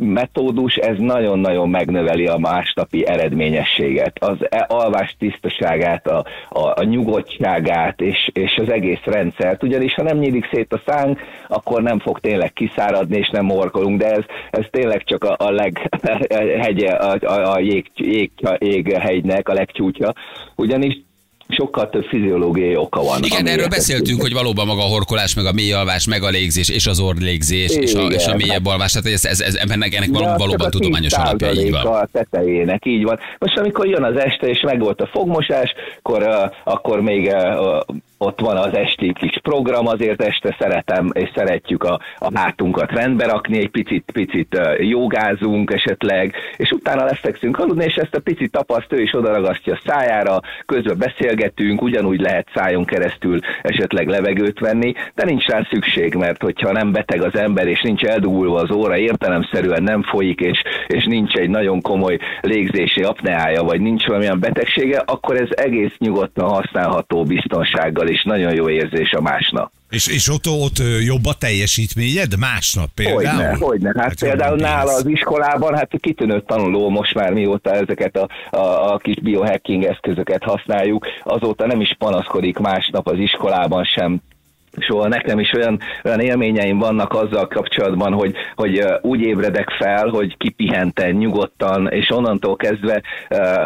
metódus, 0.00 0.76
ez 0.76 0.96
nagyon-nagyon 0.98 1.68
megnöveli 1.68 2.26
a 2.26 2.38
másnapi 2.38 3.06
eredményességet, 3.06 4.16
az 4.20 4.36
e- 4.48 4.66
alvás 4.68 5.16
tisztaságát, 5.18 6.06
a, 6.06 6.24
a, 6.48 6.60
a 6.60 6.84
nyugodtságát, 6.84 8.00
és, 8.00 8.30
és 8.32 8.56
az 8.56 8.68
egész 8.68 9.04
rendszert. 9.04 9.62
Ugyanis 9.66 9.94
ha 9.94 10.02
nem 10.02 10.18
nyílik 10.18 10.48
szét 10.52 10.72
a 10.72 10.82
szánk, 10.86 11.20
akkor 11.48 11.82
nem 11.82 12.00
fog 12.00 12.20
tényleg 12.20 12.52
kiszáradni, 12.52 13.16
és 13.16 13.28
nem 13.28 13.44
morkolunk, 13.44 13.98
de 13.98 14.10
ez, 14.10 14.24
ez 14.50 14.64
tényleg 14.70 15.04
csak 15.04 15.24
a, 15.24 15.36
a 15.38 15.50
leghegye, 15.50 16.90
a, 17.08 17.16
a, 17.20 17.52
a 17.52 17.58
jég, 17.60 17.90
jég, 17.94 18.30
jéghegynek 18.58 19.48
a 19.48 19.52
legcsúcsa. 19.52 20.14
Ugyanis 20.56 21.04
sokkal 21.48 21.90
több 21.90 22.04
fiziológiai 22.04 22.76
oka 22.76 23.02
van. 23.02 23.22
Igen, 23.22 23.46
erről 23.46 23.68
beszéltünk, 23.68 24.20
hogy 24.20 24.32
valóban 24.32 24.66
maga 24.66 24.80
a 24.80 24.86
horkolás, 24.86 25.34
meg 25.34 25.44
a 25.44 25.52
mély 25.52 25.72
alvás, 25.72 26.06
meg 26.06 26.22
a 26.22 26.28
légzés, 26.28 26.68
és 26.68 26.86
az 26.86 27.00
orrlégzés, 27.00 27.76
és 27.76 27.94
a, 27.94 28.06
és 28.06 28.26
a 28.26 28.36
mélyebb 28.36 28.66
alvás, 28.66 28.92
tehát 28.92 29.06
ez, 29.08 29.24
ez, 29.24 29.40
ez, 29.40 29.54
ennek, 29.54 29.94
ennek 29.94 30.08
való, 30.12 30.36
valóban 30.36 30.70
tudományos 30.70 31.12
10% 31.12 31.20
alapja, 31.20 31.52
így 31.52 31.70
van. 31.70 31.86
A 31.86 32.08
tetejének, 32.12 32.86
így 32.86 33.02
van. 33.02 33.18
Most 33.38 33.58
amikor 33.58 33.86
jön 33.86 34.02
az 34.02 34.16
este, 34.16 34.46
és 34.46 34.60
megvolt 34.60 35.00
a 35.00 35.06
fogmosás, 35.12 35.74
akkor, 35.98 36.22
uh, 36.22 36.52
akkor 36.64 37.00
még 37.00 37.26
uh, 37.26 37.96
ott 38.18 38.40
van 38.40 38.56
az 38.56 38.74
esti 38.74 39.12
kis 39.12 39.38
program, 39.42 39.86
azért 39.86 40.22
este 40.22 40.56
szeretem 40.58 41.10
és 41.12 41.30
szeretjük 41.34 41.84
a, 41.84 42.00
a 42.18 42.38
hátunkat 42.38 42.90
rendbe 42.90 43.26
rakni, 43.26 43.58
egy 43.58 43.70
picit, 43.70 44.10
picit 44.12 44.60
jogázunk 44.78 45.72
esetleg, 45.72 46.34
és 46.56 46.70
utána 46.70 47.04
leszegszünk 47.04 47.58
aludni, 47.58 47.84
és 47.84 47.94
ezt 47.94 48.14
a 48.14 48.20
picit 48.20 48.50
tapaszt, 48.50 48.92
ő 48.92 49.00
is 49.00 49.14
odaragasztja 49.14 49.74
a 49.74 49.80
szájára, 49.86 50.40
közben 50.66 50.98
beszélgetünk, 50.98 51.82
ugyanúgy 51.82 52.20
lehet 52.20 52.48
szájon 52.54 52.84
keresztül 52.84 53.38
esetleg 53.62 54.08
levegőt 54.08 54.58
venni, 54.58 54.92
de 55.14 55.24
nincs 55.24 55.46
rá 55.46 55.66
szükség, 55.70 56.14
mert 56.14 56.42
hogyha 56.42 56.72
nem 56.72 56.92
beteg 56.92 57.22
az 57.22 57.36
ember, 57.36 57.66
és 57.66 57.82
nincs 57.82 58.02
eldugulva 58.02 58.60
az 58.60 58.70
óra, 58.70 58.96
értelemszerűen 58.96 59.82
nem 59.82 60.02
folyik, 60.02 60.40
és, 60.40 60.62
és 60.86 61.04
nincs 61.04 61.34
egy 61.34 61.48
nagyon 61.48 61.80
komoly 61.80 62.18
légzési 62.40 63.02
apneája, 63.02 63.62
vagy 63.62 63.80
nincs 63.80 64.06
valamilyen 64.06 64.40
betegsége, 64.40 65.02
akkor 65.06 65.36
ez 65.36 65.48
egész 65.50 65.94
nyugodtan 65.98 66.48
használható 66.48 67.22
biztonsággal, 67.22 68.05
és 68.08 68.22
nagyon 68.22 68.54
jó 68.54 68.68
érzés 68.68 69.12
a 69.12 69.20
másnap. 69.20 69.70
És, 69.90 70.06
és 70.06 70.28
ott, 70.28 70.46
ott 70.46 70.82
jobb 71.04 71.26
a 71.26 71.34
teljesítményed 71.34 72.38
másnap 72.38 72.88
például? 72.94 73.42
Hogyne, 73.42 73.56
hogyne. 73.56 73.92
Hát, 73.96 74.04
hát 74.04 74.18
például 74.18 74.56
nála 74.56 74.92
az 74.94 75.06
iskolában, 75.06 75.74
hát 75.74 75.90
kitűnő 76.00 76.42
tanuló 76.46 76.88
most 76.88 77.14
már 77.14 77.32
mióta 77.32 77.70
ezeket 77.72 78.16
a, 78.16 78.56
a, 78.56 78.92
a 78.92 78.98
kis 78.98 79.20
biohacking 79.20 79.84
eszközöket 79.84 80.42
használjuk, 80.42 81.06
azóta 81.22 81.66
nem 81.66 81.80
is 81.80 81.94
panaszkodik 81.98 82.58
másnap 82.58 83.08
az 83.08 83.18
iskolában 83.18 83.84
sem 83.84 84.20
Soha 84.78 85.08
nekem 85.08 85.38
is 85.38 85.52
olyan, 85.52 85.80
olyan 86.04 86.20
élményeim 86.20 86.78
vannak 86.78 87.12
azzal 87.12 87.46
kapcsolatban, 87.46 88.12
hogy, 88.12 88.34
hogy 88.54 88.84
úgy 89.00 89.20
ébredek 89.20 89.70
fel, 89.70 90.08
hogy 90.08 90.36
kipihenten, 90.36 91.10
nyugodtan, 91.10 91.88
és 91.88 92.10
onnantól 92.10 92.56
kezdve 92.56 93.02
ö, 93.28 93.64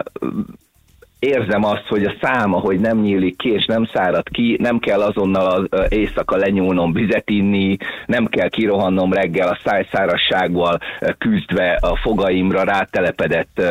érzem 1.21 1.65
azt, 1.65 1.87
hogy 1.89 2.05
a 2.05 2.15
száma, 2.21 2.59
hogy 2.59 2.81
nem 2.81 3.01
nyílik 3.01 3.37
ki, 3.37 3.53
és 3.53 3.67
nem 3.67 3.89
szárad 3.93 4.29
ki, 4.29 4.57
nem 4.61 4.79
kell 4.79 5.01
azonnal 5.01 5.47
az 5.47 5.81
éjszaka 5.89 6.37
lenyúlnom 6.37 6.93
vizet 6.93 7.31
inni, 7.31 7.77
nem 8.07 8.27
kell 8.27 8.49
kirohannom 8.49 9.13
reggel 9.13 9.49
a 9.49 9.59
szájszárassággal 9.65 10.79
küzdve 11.19 11.79
a 11.81 11.97
fogaimra 11.97 12.63
rátelepedett 12.63 13.63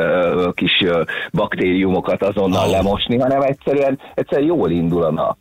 kis 0.54 0.84
baktériumokat 1.32 2.24
azonnal 2.24 2.58
Ah. 2.60 2.72
lemosni, 2.72 3.18
hanem 3.18 3.42
egyszerűen, 3.42 4.00
egyszerűen 4.16 4.48
jól 4.48 4.72
indul 4.72 5.04
a 5.04 5.12
nap. 5.12 5.38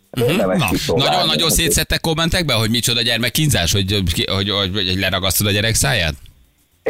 Kiszolgálni. 0.70 1.14
Nagyon-nagyon 1.14 1.50
szétszedtek 1.50 2.00
kommentekbe, 2.00 2.54
hogy 2.54 2.70
micsoda 2.70 3.02
gyermekkínzás, 3.02 3.72
hogy, 3.72 4.02
hogy, 4.26 4.50
hogy, 4.50 4.70
hogy 4.72 4.98
leragasztod 4.98 5.46
a 5.46 5.50
gyerek 5.50 5.74
száját? 5.74 6.14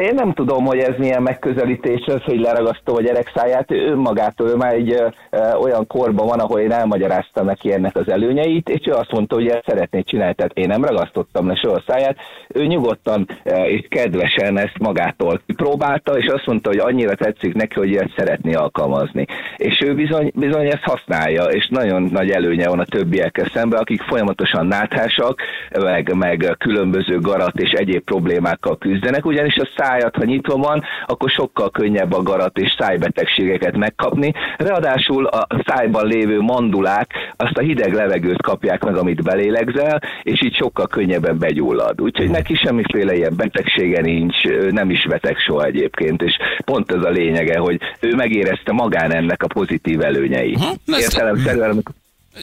Én 0.01 0.15
nem 0.15 0.33
tudom, 0.33 0.65
hogy 0.65 0.79
ez 0.79 0.95
milyen 0.99 1.23
megközelítés 1.23 2.05
ez, 2.07 2.23
hogy 2.23 2.41
leragasztom 2.41 2.97
a 2.97 3.01
gyerek 3.01 3.33
száját. 3.35 3.71
Ő 3.71 3.87
önmagától, 3.91 4.49
ő 4.49 4.55
már 4.55 4.75
egy 4.75 4.93
ö, 4.93 5.07
ö, 5.31 5.55
olyan 5.55 5.87
korban 5.87 6.27
van, 6.27 6.39
ahol 6.39 6.61
én 6.61 6.73
elmagyaráztam 6.73 7.45
neki 7.45 7.73
ennek 7.73 7.97
az 7.97 8.11
előnyeit, 8.11 8.69
és 8.69 8.87
ő 8.87 8.93
azt 8.93 9.13
mondta, 9.13 9.35
hogy 9.35 9.49
ezt 9.49 9.65
szeretné 9.67 10.03
csinálni, 10.03 10.35
tehát 10.35 10.53
én 10.55 10.67
nem 10.69 10.85
ragasztottam 10.85 11.47
le 11.47 11.55
soha 11.55 11.75
a 11.75 11.85
száját. 11.87 12.17
Ő 12.49 12.67
nyugodtan 12.67 13.29
ö, 13.45 13.63
és 13.63 13.87
kedvesen 13.89 14.59
ezt 14.59 14.79
magától 14.79 15.41
kipróbálta, 15.47 16.19
és 16.19 16.27
azt 16.27 16.47
mondta, 16.47 16.69
hogy 16.69 16.79
annyira 16.79 17.15
tetszik 17.15 17.55
neki, 17.55 17.75
hogy 17.75 17.97
ezt 17.97 18.15
szeretné 18.17 18.55
alkalmazni. 18.55 19.25
És 19.57 19.81
ő 19.81 19.95
bizony, 19.95 20.33
bizony 20.35 20.67
ezt 20.67 20.85
használja, 20.85 21.43
és 21.45 21.69
nagyon 21.69 22.03
nagy 22.03 22.31
előnye 22.31 22.69
van 22.69 22.79
a 22.79 22.85
többiekkel 22.85 23.51
szemben, 23.55 23.81
akik 23.81 24.03
folyamatosan 24.03 24.67
náthásak, 24.67 25.41
meg, 25.81 26.15
meg 26.15 26.55
különböző 26.59 27.19
garat 27.21 27.61
és 27.61 27.71
egyéb 27.71 28.03
problémákkal 28.05 28.79
küzdenek, 28.79 29.27
ugyanis 29.27 29.57
a 29.57 29.69
szájat, 29.89 30.15
ha 30.17 30.25
nyitva 30.25 30.57
van, 30.57 30.83
akkor 31.07 31.31
sokkal 31.31 31.71
könnyebb 31.71 32.13
a 32.13 32.23
garat 32.23 32.59
és 32.59 32.75
szájbetegségeket 32.79 33.77
megkapni. 33.77 34.33
Ráadásul 34.57 35.27
a 35.27 35.47
szájban 35.67 36.07
lévő 36.07 36.41
mandulák 36.41 37.11
azt 37.37 37.57
a 37.57 37.61
hideg 37.61 37.93
levegőt 37.95 38.43
kapják 38.43 38.85
meg, 38.85 38.97
amit 38.97 39.23
belélegzel, 39.23 40.01
és 40.23 40.43
így 40.43 40.55
sokkal 40.55 40.87
könnyebben 40.87 41.39
begyullad. 41.39 42.01
Úgyhogy 42.01 42.31
neki 42.31 42.55
semmiféle 42.55 43.17
ilyen 43.17 43.37
betegsége 43.37 44.01
nincs, 44.01 44.37
nem 44.71 44.91
is 44.91 45.07
beteg 45.07 45.37
soha 45.39 45.65
egyébként, 45.65 46.23
és 46.23 46.37
pont 46.65 46.93
ez 46.93 47.03
a 47.05 47.11
lényege, 47.11 47.59
hogy 47.59 47.81
ő 48.01 48.15
megérezte 48.15 48.73
magán 48.73 49.15
ennek 49.15 49.43
a 49.43 49.47
pozitív 49.47 50.01
előnyeit. 50.03 50.59
Ezt- 50.87 51.01
Értelemszerűen, 51.01 51.71
amikor 51.71 51.95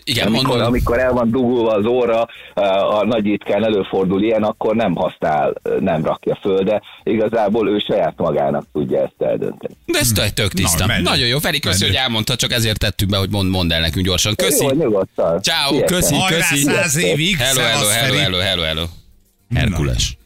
Igen, 0.03 0.27
amikor, 0.27 0.61
amikor 0.61 0.99
el 0.99 1.11
van 1.13 1.31
dugulva 1.31 1.71
az 1.71 1.85
óra, 1.85 2.27
a 2.89 3.05
nagy 3.05 3.25
ritkán 3.25 3.63
előfordul 3.63 4.23
ilyen, 4.23 4.43
akkor 4.43 4.75
nem 4.75 4.95
használ, 4.95 5.53
nem 5.79 6.05
rakja 6.05 6.37
föl, 6.41 6.63
de 6.63 6.81
igazából 7.03 7.69
ő 7.69 7.79
saját 7.79 8.13
magának 8.17 8.65
tudja 8.73 9.01
ezt 9.01 9.21
eldönteni. 9.29 9.75
De 9.85 9.99
ez 9.99 10.11
tök- 10.11 10.33
tök 10.33 10.51
tiszta. 10.53 10.85
Na. 10.85 10.99
Nagyon 10.99 11.27
jó, 11.27 11.39
Feri, 11.39 11.59
köszi, 11.59 11.85
hogy 11.85 11.95
elmondta, 11.95 12.35
csak 12.35 12.51
ezért 12.51 12.79
tettük 12.79 13.09
be, 13.09 13.17
hogy 13.17 13.29
mond, 13.29 13.49
mondd 13.49 13.73
el 13.73 13.79
nekünk 13.81 14.05
gyorsan. 14.05 14.35
Köszi. 14.35 14.63
Jó, 14.63 14.71
nyugodtan. 14.71 15.41
Ciao, 15.41 15.69
Sziasztok. 15.69 15.85
köszi. 15.85 16.15
Hajrá, 16.15 16.37
köszi. 16.49 16.61
száz 16.63 16.95
évig! 16.95 17.37
Hello, 17.37 17.61
hello, 17.61 17.87
hello, 17.87 18.17
hello, 18.17 18.37
hello, 18.39 18.61
hello. 18.61 18.85
Herkules. 19.55 20.17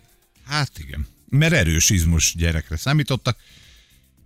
Hát 0.48 0.72
igen. 0.78 1.08
Mert 1.30 1.54
erős 1.54 1.90
izmos 1.90 2.34
gyerekre 2.38 2.78
számítottak, 2.78 3.38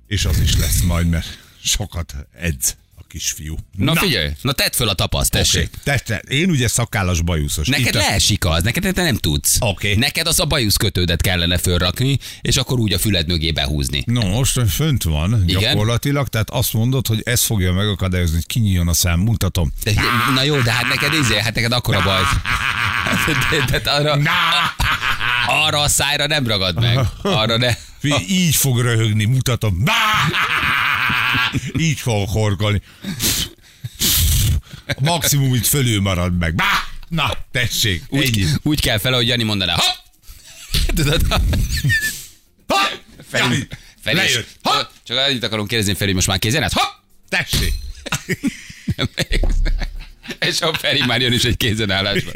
és 0.08 0.26
az 0.26 0.40
is 0.40 0.58
lesz 0.58 0.82
majd, 0.82 1.10
mert 1.10 1.38
sokat 1.64 2.14
edz 2.42 2.78
kisfiú. 3.14 3.56
Na, 3.78 3.96
figyelj, 3.96 4.30
na 4.42 4.52
tedd 4.52 4.72
föl 4.76 4.90
a 4.90 4.94
tapaszt, 4.94 5.32
tessék. 5.32 5.70
Oké, 5.74 5.80
te, 5.84 5.98
te, 6.00 6.18
én 6.34 6.50
ugye 6.50 6.68
szakállas 6.68 7.22
bajuszos. 7.22 7.68
Neked 7.68 7.86
Itt 7.86 7.96
a- 7.96 7.98
leesik 7.98 8.46
az, 8.46 8.64
neked 8.64 8.94
te 8.94 9.04
nem 9.04 9.16
tudsz. 9.18 9.58
Oké. 9.60 9.96
Neked 9.96 10.28
az 10.28 10.40
a 10.40 10.46
bajuszkötődet 10.46 11.22
kellene 11.22 11.58
fölrakni, 11.58 12.20
és 12.42 12.58
akkor 12.58 12.80
úgy 12.80 12.94
a 12.94 13.00
füled 13.00 13.28
mögé 13.28 13.52
behúzni. 13.52 14.04
No, 14.06 14.28
most 14.28 14.60
fönt 14.70 15.04
van 15.04 15.44
Igen? 15.48 15.62
gyakorlatilag, 15.62 16.28
tehát 16.28 16.50
azt 16.50 16.74
mondod, 16.74 17.08
hogy 17.08 17.22
ez 17.26 17.42
fogja 17.44 17.74
megakadályozni, 17.74 18.36
hogy 18.36 18.46
kinyíljon 18.46 18.88
a 18.88 18.94
szám, 18.94 19.20
mutatom. 19.20 19.72
De, 19.84 19.94
na 20.34 20.44
jó, 20.44 20.60
de 20.62 20.72
hát 20.72 20.88
neked 20.88 21.14
izé, 21.14 21.40
hát 21.40 21.56
neked 21.56 21.72
akkora 21.72 22.02
baj. 22.02 22.22
De, 23.50 23.80
de, 23.80 23.92
arra, 23.92 24.20
arra 25.48 25.80
a 25.80 25.88
szájra 25.88 26.28
nem 26.28 26.48
ragad 26.48 26.80
meg. 26.80 27.00
Arra 27.22 27.58
ne. 27.58 27.76
Figyelj, 28.00 28.24
így 28.28 28.56
fog 28.56 28.80
röhögni, 28.82 29.26
mutatom. 29.26 29.84
Így 31.88 32.00
fog 32.00 32.30
horkolni. 32.30 32.82
Maximum 35.00 35.54
itt 35.54 35.66
fölül 35.66 36.02
marad 36.02 36.38
meg. 36.38 36.62
Na, 37.08 37.32
tessék, 37.52 38.04
Úgy, 38.10 38.26
ennyi. 38.26 38.46
úgy 38.62 38.82
kell 38.82 38.98
fel, 38.98 39.14
hogy 39.14 39.28
Jani 39.28 39.44
mondaná. 39.44 39.74
Ha! 39.76 39.96
Tudod, 40.96 41.22
Ha! 42.68 42.90
Feri, 43.30 43.68
Feri, 44.02 44.16
lejött. 44.18 44.48
Ha! 44.62 44.92
Csak 45.04 45.18
annyit 45.18 45.44
akarom 45.44 45.68
kérdezni, 45.68 45.94
Feri, 45.94 46.14
most 46.14 46.28
már 46.28 46.40
kézen 46.40 46.64
át? 46.64 46.74
Ha! 46.74 47.04
Tessék. 47.30 47.74
És 50.50 50.62
a 50.62 50.74
Feri 50.74 51.04
már 51.08 51.22
jön 51.22 51.34
is 51.34 51.44
egy 51.44 51.58
kézenállásba. 51.58 52.32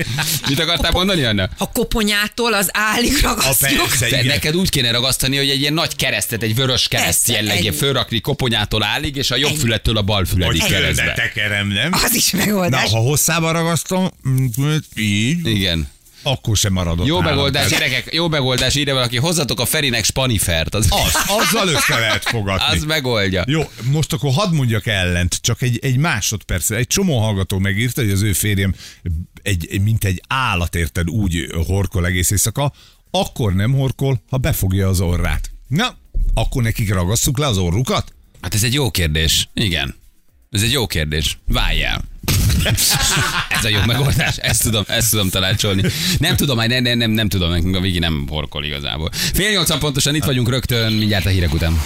Mit 0.47 0.59
akartál 0.59 0.91
mondani, 0.91 1.23
Anna? 1.23 1.49
A 1.57 1.71
koponyától 1.71 2.53
az 2.53 2.69
álig 2.73 3.13
A 3.21 3.27
ragasztjuk. 3.27 3.87
persze, 3.87 3.99
Te, 3.99 4.07
igen. 4.07 4.25
neked 4.25 4.55
úgy 4.55 4.69
kéne 4.69 4.91
ragasztani, 4.91 5.37
hogy 5.37 5.49
egy 5.49 5.59
ilyen 5.59 5.73
nagy 5.73 5.95
keresztet, 5.95 6.43
egy 6.43 6.55
vörös 6.55 6.87
kereszt 6.87 7.25
Persze, 7.25 7.43
jellegé 7.43 7.69
fölrakni 7.71 8.19
koponyától 8.21 8.83
állig, 8.83 9.15
és 9.15 9.31
a 9.31 9.35
jobb 9.35 9.49
Ennyi. 9.49 9.59
fülettől 9.59 9.97
a 9.97 10.01
bal 10.01 10.25
füledig 10.25 10.63
keresztbe. 10.63 11.13
tekerem, 11.13 11.67
nem? 11.67 11.93
Az 11.93 12.13
is 12.15 12.29
Na, 12.31 12.37
megoldás. 12.37 12.91
ha 12.91 12.97
hosszába 12.99 13.51
ragasztom, 13.51 14.09
mm, 14.29 14.45
így, 14.95 15.47
Igen. 15.47 15.87
Akkor 16.21 16.57
sem 16.57 16.73
maradott 16.73 17.05
Jó 17.07 17.21
megoldás, 17.21 17.69
gyerekek, 17.69 18.13
jó 18.13 18.27
megoldás, 18.27 18.75
írja 18.75 18.93
valaki, 18.93 19.17
hozzatok 19.17 19.59
a 19.59 19.65
Ferinek 19.65 20.03
spanifert, 20.03 20.75
az, 20.75 20.87
Az, 20.89 21.15
azzal 21.27 21.67
össze 21.67 21.99
lehet 21.99 22.23
fogadni. 22.23 22.75
az 22.75 22.83
megoldja. 22.83 23.43
Jó, 23.47 23.61
most 23.91 24.13
akkor 24.13 24.31
hadd 24.33 24.53
mondjak 24.53 24.85
ellent, 24.87 25.37
csak 25.41 25.61
egy, 25.61 25.79
egy 25.81 25.97
másodperc. 25.97 26.69
Egy 26.69 26.87
csomó 26.87 27.19
hallgató 27.19 27.59
megírta, 27.59 28.01
hogy 28.01 28.11
az 28.11 28.21
ő 28.21 28.33
férjem 28.33 28.73
egy- 29.41 29.81
mint 29.81 30.03
egy 30.03 30.21
állat, 30.27 30.75
érted, 30.75 31.09
úgy 31.09 31.47
horkol 31.67 32.05
egész 32.05 32.31
éjszaka, 32.31 32.71
akkor 33.11 33.53
nem 33.53 33.73
horkol, 33.73 34.21
ha 34.29 34.37
befogja 34.37 34.87
az 34.87 34.99
orrát. 34.99 35.51
Na, 35.67 35.97
akkor 36.33 36.63
nekik 36.63 36.93
ragasszuk 36.93 37.37
le 37.37 37.47
az 37.47 37.57
orrukat? 37.57 38.13
Hát 38.41 38.53
ez 38.53 38.63
egy 38.63 38.73
jó 38.73 38.91
kérdés. 38.91 39.49
Igen. 39.53 39.95
Ez 40.51 40.61
egy 40.61 40.71
jó 40.71 40.87
kérdés. 40.87 41.37
Várjál. 41.47 42.01
Ez 43.49 43.63
a 43.63 43.67
jó 43.69 43.79
megoldás. 43.85 44.37
Ezt 44.37 44.63
tudom, 44.63 44.83
ezt 44.87 45.11
tudom 45.11 45.29
tanácsolni. 45.29 45.83
Nem 46.17 46.35
tudom, 46.35 46.57
nem, 46.57 46.83
nem, 46.83 46.97
nem, 46.97 47.11
nem 47.11 47.29
tudom, 47.29 47.49
nekünk 47.49 47.75
a 47.75 47.79
Vigi 47.79 47.99
nem 47.99 48.25
horkol 48.29 48.65
igazából. 48.65 49.09
Fél 49.33 49.51
nyolcan 49.51 49.79
pontosan 49.79 50.15
itt 50.15 50.23
vagyunk 50.23 50.49
rögtön, 50.49 50.93
mindjárt 50.93 51.25
a 51.25 51.29
hírek 51.29 51.53
után. 51.53 51.81